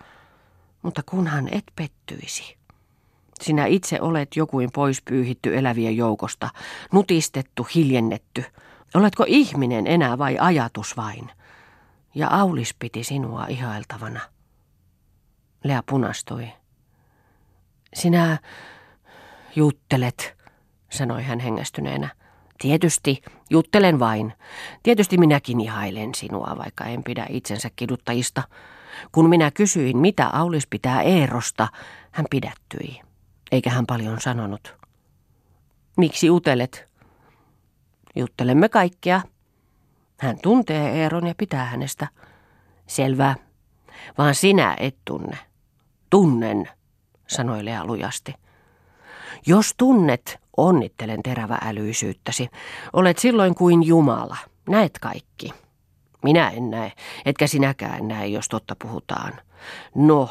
Mutta 0.82 1.02
kunhan 1.06 1.48
et 1.52 1.64
pettyisi. 1.76 2.58
Sinä 3.42 3.66
itse 3.66 4.02
olet 4.02 4.36
jokuin 4.36 4.72
pois 4.72 5.02
pyyhitty 5.02 5.58
elävien 5.58 5.98
joukosta, 5.98 6.50
nutistettu, 6.92 7.68
hiljennetty. 7.76 8.44
Oletko 8.94 9.26
ihminen 9.28 9.88
enää 9.88 10.18
vai 10.18 10.38
ajatus 10.40 10.98
vain? 10.98 11.32
Ja 12.16 12.28
Aulis 12.30 12.76
piti 12.80 13.04
sinua 13.04 13.46
ihailtavana. 13.46 14.20
Lea 15.64 15.84
punastui. 15.90 16.48
Sinä 17.94 18.38
juttelet, 19.56 20.37
sanoi 20.90 21.24
hän 21.24 21.40
hengästyneenä. 21.40 22.10
Tietysti, 22.62 23.22
juttelen 23.50 24.00
vain. 24.00 24.34
Tietysti 24.84 25.18
minäkin 25.18 25.62
ihailen 25.62 26.16
sinua, 26.16 26.56
vaikka 26.58 26.86
en 26.86 27.04
pidä 27.04 27.26
itsensä 27.30 27.70
kiduttajista. 27.76 28.44
Kun 29.12 29.30
minä 29.30 29.52
kysyin, 29.52 29.98
mitä 29.98 30.28
Aulis 30.28 30.68
pitää 30.68 31.02
Eerosta, 31.02 31.68
hän 32.12 32.26
pidättyi. 32.30 33.02
Eikä 33.52 33.70
hän 33.70 33.86
paljon 33.86 34.22
sanonut. 34.22 34.76
Miksi 35.98 36.30
utelet? 36.30 36.88
Juttelemme 38.16 38.70
kaikkea. 38.70 39.22
Hän 40.20 40.38
tuntee 40.42 41.04
Eeron 41.04 41.28
ja 41.28 41.34
pitää 41.38 41.66
hänestä. 41.66 42.08
Selvä. 42.88 43.36
Vaan 44.18 44.36
sinä 44.36 44.76
et 44.80 44.98
tunne. 45.06 45.38
Tunnen, 46.10 46.70
sanoi 47.28 47.66
Lea 47.66 47.86
lujasti. 47.86 48.34
Jos 49.46 49.74
tunnet, 49.78 50.40
onnittelen 50.58 51.24
terävä 51.24 51.58
älyisyyttäsi. 51.66 52.50
Olet 52.94 53.18
silloin 53.18 53.56
kuin 53.56 53.84
Jumala. 53.84 54.38
Näet 54.70 55.00
kaikki. 55.02 55.54
Minä 56.24 56.50
en 56.50 56.70
näe, 56.70 56.92
etkä 57.26 57.48
sinäkään 57.48 58.08
näe, 58.08 58.28
jos 58.28 58.50
totta 58.50 58.76
puhutaan. 58.82 59.34
No, 59.96 60.30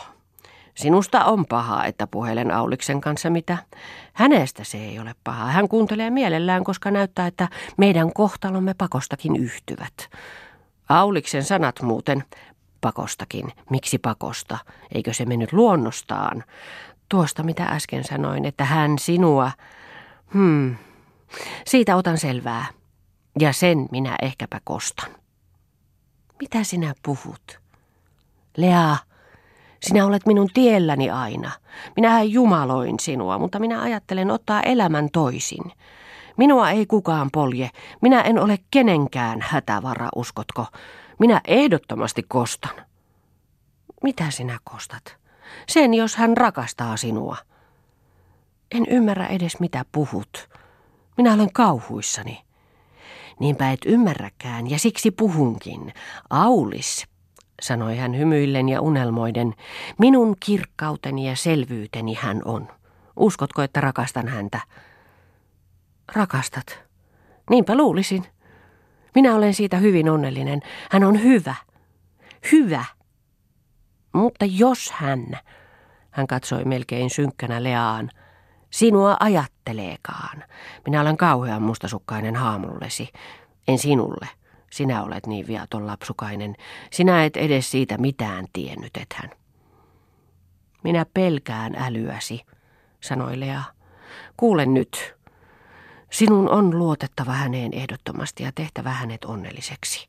sinusta 0.75 1.25
on 1.25 1.47
paha, 1.47 1.85
että 1.85 2.07
puhelen 2.07 2.51
Auliksen 2.51 3.01
kanssa 3.01 3.31
mitä. 3.31 3.59
Hänestä 4.13 4.65
se 4.65 4.79
ei 4.79 4.99
ole 4.99 5.15
paha. 5.25 5.45
Hän 5.45 5.69
kuuntelee 5.69 6.11
mielellään, 6.11 6.65
koska 6.65 6.91
näyttää, 6.91 7.27
että 7.27 7.49
meidän 7.77 8.13
kohtalomme 8.13 8.75
pakostakin 8.75 9.37
yhtyvät. 9.37 9.95
Auliksen 10.89 11.45
sanat 11.45 11.83
muuten, 11.83 12.25
pakostakin. 12.81 13.53
Miksi 13.71 13.99
pakosta? 13.99 14.59
Eikö 14.95 15.13
se 15.13 15.25
mennyt 15.25 15.53
luonnostaan? 15.53 16.45
Tuosta 17.09 17.43
mitä 17.43 17.65
äsken 17.65 18.05
sanoin, 18.05 18.45
että 18.45 18.65
hän 18.65 18.99
sinua... 18.99 19.51
Hmm, 20.35 20.77
siitä 21.67 21.97
otan 21.97 22.19
selvää. 22.19 22.67
Ja 23.39 23.53
sen 23.53 23.89
minä 23.91 24.17
ehkäpä 24.23 24.61
kostan. 24.65 25.11
Mitä 26.41 26.65
sinä 26.65 26.95
puhut? 27.03 27.61
Lea, 28.57 28.97
sinä 29.83 30.07
olet 30.07 30.27
minun 30.27 30.49
tielläni 30.55 31.11
aina. 31.11 31.51
Minähän 31.97 32.31
jumaloin 32.31 33.01
sinua, 33.01 33.39
mutta 33.39 33.59
minä 33.59 33.83
ajattelen 33.83 34.31
ottaa 34.31 34.61
elämän 34.63 35.09
toisin. 35.13 35.73
Minua 36.37 36.71
ei 36.71 36.87
kukaan 36.87 37.31
polje. 37.33 37.71
Minä 38.03 38.21
en 38.21 38.39
ole 38.39 38.59
kenenkään 38.71 39.41
hätävara, 39.41 40.09
uskotko? 40.17 40.67
Minä 41.19 41.41
ehdottomasti 41.47 42.23
kostan. 42.23 42.87
Mitä 44.03 44.31
sinä 44.31 44.59
kostat? 44.65 45.17
Sen, 45.69 45.95
jos 45.95 46.17
hän 46.17 46.37
rakastaa 46.37 46.97
sinua. 46.97 47.37
En 48.73 48.87
ymmärrä 48.91 49.27
edes 49.27 49.61
mitä 49.61 49.85
puhut. 49.93 50.49
Minä 51.17 51.33
olen 51.33 51.53
kauhuissani. 51.53 52.43
Niinpä 53.41 53.73
et 53.73 53.81
ymmärräkään, 53.87 54.71
ja 54.71 54.79
siksi 54.79 55.11
puhunkin. 55.11 55.93
Aulis, 56.31 57.07
sanoi 57.63 57.97
hän 57.97 58.19
hymyillen 58.19 58.69
ja 58.69 58.81
unelmoiden, 58.81 59.55
minun 59.99 60.37
kirkkauteni 60.41 61.29
ja 61.29 61.37
selvyyteni 61.37 62.15
hän 62.15 62.43
on. 62.45 62.69
Uskotko, 63.17 63.63
että 63.63 63.81
rakastan 63.81 64.29
häntä? 64.29 64.61
Rakastat. 66.13 66.79
Niinpä 67.51 67.75
luulisin. 67.77 68.27
Minä 69.15 69.35
olen 69.35 69.55
siitä 69.55 69.77
hyvin 69.77 70.11
onnellinen. 70.11 70.61
Hän 70.91 71.05
on 71.05 71.23
hyvä. 71.23 71.55
Hyvä. 72.53 72.85
Mutta 74.13 74.45
jos 74.45 74.91
hän, 74.91 75.27
hän 76.11 76.27
katsoi 76.27 76.65
melkein 76.65 77.11
synkkänä 77.11 77.63
Leaan, 77.63 78.11
sinua 78.71 79.17
ajatteleekaan. 79.21 80.45
Minä 80.87 81.01
olen 81.01 81.17
kauhean 81.17 81.63
mustasukkainen 81.63 82.37
haamullesi. 82.37 83.09
En 83.69 83.79
sinulle. 83.79 84.29
Sinä 84.71 85.03
olet 85.03 85.27
niin 85.27 85.47
viaton 85.47 85.87
lapsukainen. 85.87 86.57
Sinä 86.91 87.25
et 87.25 87.37
edes 87.37 87.71
siitä 87.71 87.99
mitään 87.99 88.47
tiennyt, 88.53 88.97
et 88.97 89.13
hän. 89.15 89.31
Minä 90.85 91.07
pelkään 91.15 91.75
älyäsi, 91.75 92.43
sanoi 93.01 93.41
Lea. 93.41 93.63
Kuule 94.37 94.67
nyt. 94.67 95.17
Sinun 96.11 96.51
on 96.51 96.79
luotettava 96.79 97.33
häneen 97.33 97.75
ehdottomasti 97.75 98.43
ja 98.43 98.53
tehtävä 98.55 98.91
hänet 98.91 99.25
onnelliseksi. 99.25 100.09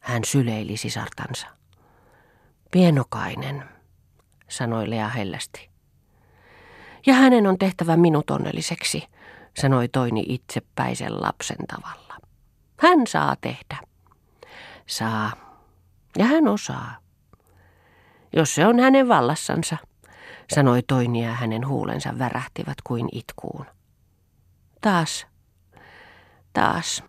Hän 0.00 0.24
syleili 0.24 0.76
sisartansa. 0.76 1.46
Pienokainen, 2.70 3.64
sanoi 4.48 4.90
Lea 4.90 5.08
hellästi. 5.08 5.71
Ja 7.06 7.14
hänen 7.14 7.46
on 7.46 7.58
tehtävä 7.58 7.96
minut 7.96 8.30
onnelliseksi, 8.30 9.04
sanoi 9.60 9.88
Toini 9.88 10.24
itsepäisen 10.28 11.22
lapsen 11.22 11.66
tavalla. 11.68 12.16
Hän 12.76 13.06
saa 13.06 13.36
tehdä. 13.40 13.76
Saa. 14.86 15.32
Ja 16.18 16.24
hän 16.24 16.48
osaa. 16.48 16.96
Jos 18.36 18.54
se 18.54 18.66
on 18.66 18.80
hänen 18.80 19.08
vallassansa, 19.08 19.76
sanoi 20.54 20.82
Toini 20.82 21.24
ja 21.24 21.32
hänen 21.32 21.68
huulensa 21.68 22.18
värähtivät 22.18 22.76
kuin 22.84 23.08
itkuun. 23.12 23.66
Taas. 24.80 25.26
Taas. 26.52 27.04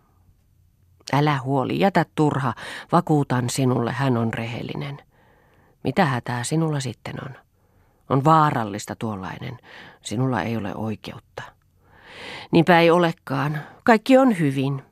Älä 1.12 1.40
huoli, 1.42 1.80
jätä 1.80 2.06
turha, 2.14 2.54
vakuutan 2.92 3.50
sinulle, 3.50 3.92
hän 3.92 4.16
on 4.16 4.34
rehellinen. 4.34 4.98
Mitä 5.84 6.04
hätää 6.04 6.44
sinulla 6.44 6.80
sitten 6.80 7.14
on? 7.24 7.36
On 8.10 8.24
vaarallista 8.24 8.96
tuollainen. 8.96 9.58
Sinulla 10.02 10.42
ei 10.42 10.56
ole 10.56 10.74
oikeutta. 10.74 11.42
Niinpä 12.50 12.80
ei 12.80 12.90
olekaan. 12.90 13.58
Kaikki 13.84 14.18
on 14.18 14.38
hyvin. 14.38 14.82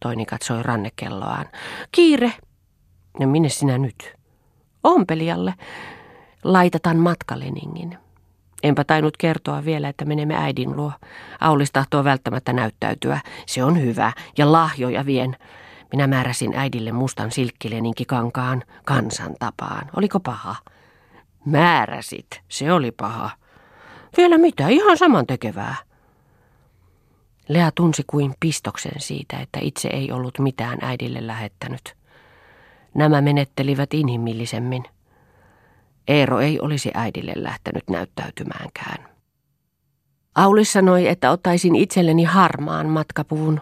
Toini 0.00 0.26
katsoi 0.26 0.62
rannekelloaan. 0.62 1.46
Kiire! 1.92 2.32
Ja 3.20 3.26
minne 3.26 3.48
sinä 3.48 3.78
nyt? 3.78 4.14
Ompelijalle. 4.84 5.54
Laitetaan 6.44 6.96
matkaleningin. 6.96 7.98
Enpä 8.62 8.84
tainnut 8.84 9.16
kertoa 9.16 9.64
vielä, 9.64 9.88
että 9.88 10.04
menemme 10.04 10.34
äidin 10.36 10.76
luo. 10.76 10.92
Aulis 11.40 11.72
tahtoo 11.72 12.04
välttämättä 12.04 12.52
näyttäytyä. 12.52 13.20
Se 13.46 13.64
on 13.64 13.82
hyvä. 13.82 14.12
Ja 14.38 14.52
lahjoja 14.52 15.06
vien. 15.06 15.36
Minä 15.92 16.06
määräsin 16.06 16.54
äidille 16.54 16.92
mustan 16.92 17.30
silkkileninkkikankaan 17.30 18.62
kansan 18.84 19.34
tapaan. 19.38 19.90
Oliko 19.96 20.20
paha? 20.20 20.56
Määräsit. 21.46 22.26
Se 22.48 22.72
oli 22.72 22.92
paha. 22.92 23.30
Vielä 24.16 24.38
mitä? 24.38 24.68
Ihan 24.68 24.98
saman 24.98 25.26
tekevää. 25.26 25.74
Lea 27.48 27.70
tunsi 27.74 28.02
kuin 28.06 28.34
pistoksen 28.40 29.00
siitä, 29.00 29.38
että 29.38 29.58
itse 29.62 29.88
ei 29.88 30.12
ollut 30.12 30.38
mitään 30.38 30.78
äidille 30.82 31.26
lähettänyt. 31.26 31.94
Nämä 32.94 33.20
menettelivät 33.20 33.94
inhimillisemmin. 33.94 34.84
Eero 36.08 36.40
ei 36.40 36.60
olisi 36.60 36.90
äidille 36.94 37.32
lähtenyt 37.36 37.90
näyttäytymäänkään. 37.90 39.08
Auli 40.34 40.64
sanoi, 40.64 41.08
että 41.08 41.30
ottaisin 41.30 41.76
itselleni 41.76 42.24
harmaan 42.24 42.86
matkapuvun. 42.86 43.60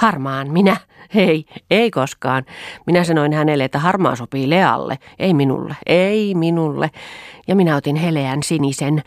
Harmaan, 0.00 0.50
minä? 0.50 0.76
Hei, 1.14 1.44
ei 1.70 1.90
koskaan. 1.90 2.44
Minä 2.86 3.04
sanoin 3.04 3.32
hänelle, 3.32 3.64
että 3.64 3.78
harmaa 3.78 4.16
sopii 4.16 4.50
Lealle, 4.50 4.98
ei 5.18 5.34
minulle, 5.34 5.76
ei 5.86 6.34
minulle. 6.34 6.90
Ja 7.48 7.56
minä 7.56 7.76
otin 7.76 7.96
heleän 7.96 8.42
sinisen. 8.42 9.02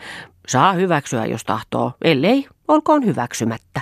Saa 0.48 0.72
hyväksyä, 0.72 1.26
jos 1.26 1.44
tahtoo, 1.44 1.92
ellei, 2.04 2.46
olkoon 2.68 3.04
hyväksymättä. 3.04 3.80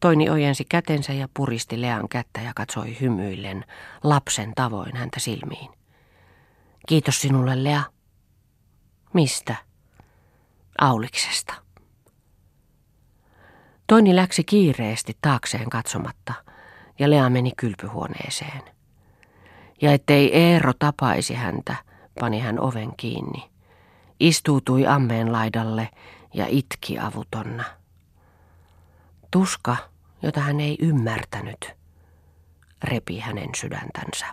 Toini 0.00 0.30
ojensi 0.30 0.64
kätensä 0.64 1.12
ja 1.12 1.28
puristi 1.34 1.80
Lean 1.80 2.08
kättä 2.08 2.40
ja 2.40 2.52
katsoi 2.54 2.96
hymyillen 3.00 3.64
lapsen 4.04 4.52
tavoin 4.54 4.96
häntä 4.96 5.20
silmiin. 5.20 5.70
Kiitos 6.88 7.20
sinulle, 7.20 7.64
Lea. 7.64 7.82
Mistä? 9.12 9.54
Auliksesta. 10.80 11.63
Toini 13.86 14.16
läksi 14.16 14.44
kiireesti 14.44 15.16
taakseen 15.20 15.70
katsomatta, 15.70 16.34
ja 16.98 17.10
Lea 17.10 17.30
meni 17.30 17.52
kylpyhuoneeseen. 17.56 18.62
Ja 19.82 19.92
ettei 19.92 20.36
Eero 20.36 20.72
tapaisi 20.78 21.34
häntä, 21.34 21.76
pani 22.20 22.40
hän 22.40 22.60
oven 22.60 22.96
kiinni. 22.96 23.50
Istuutui 24.20 24.86
ammeen 24.86 25.32
laidalle 25.32 25.88
ja 26.34 26.46
itki 26.48 26.98
avutonna. 26.98 27.64
Tuska, 29.30 29.76
jota 30.22 30.40
hän 30.40 30.60
ei 30.60 30.76
ymmärtänyt, 30.80 31.72
repi 32.84 33.18
hänen 33.18 33.50
sydäntänsä. 33.56 34.26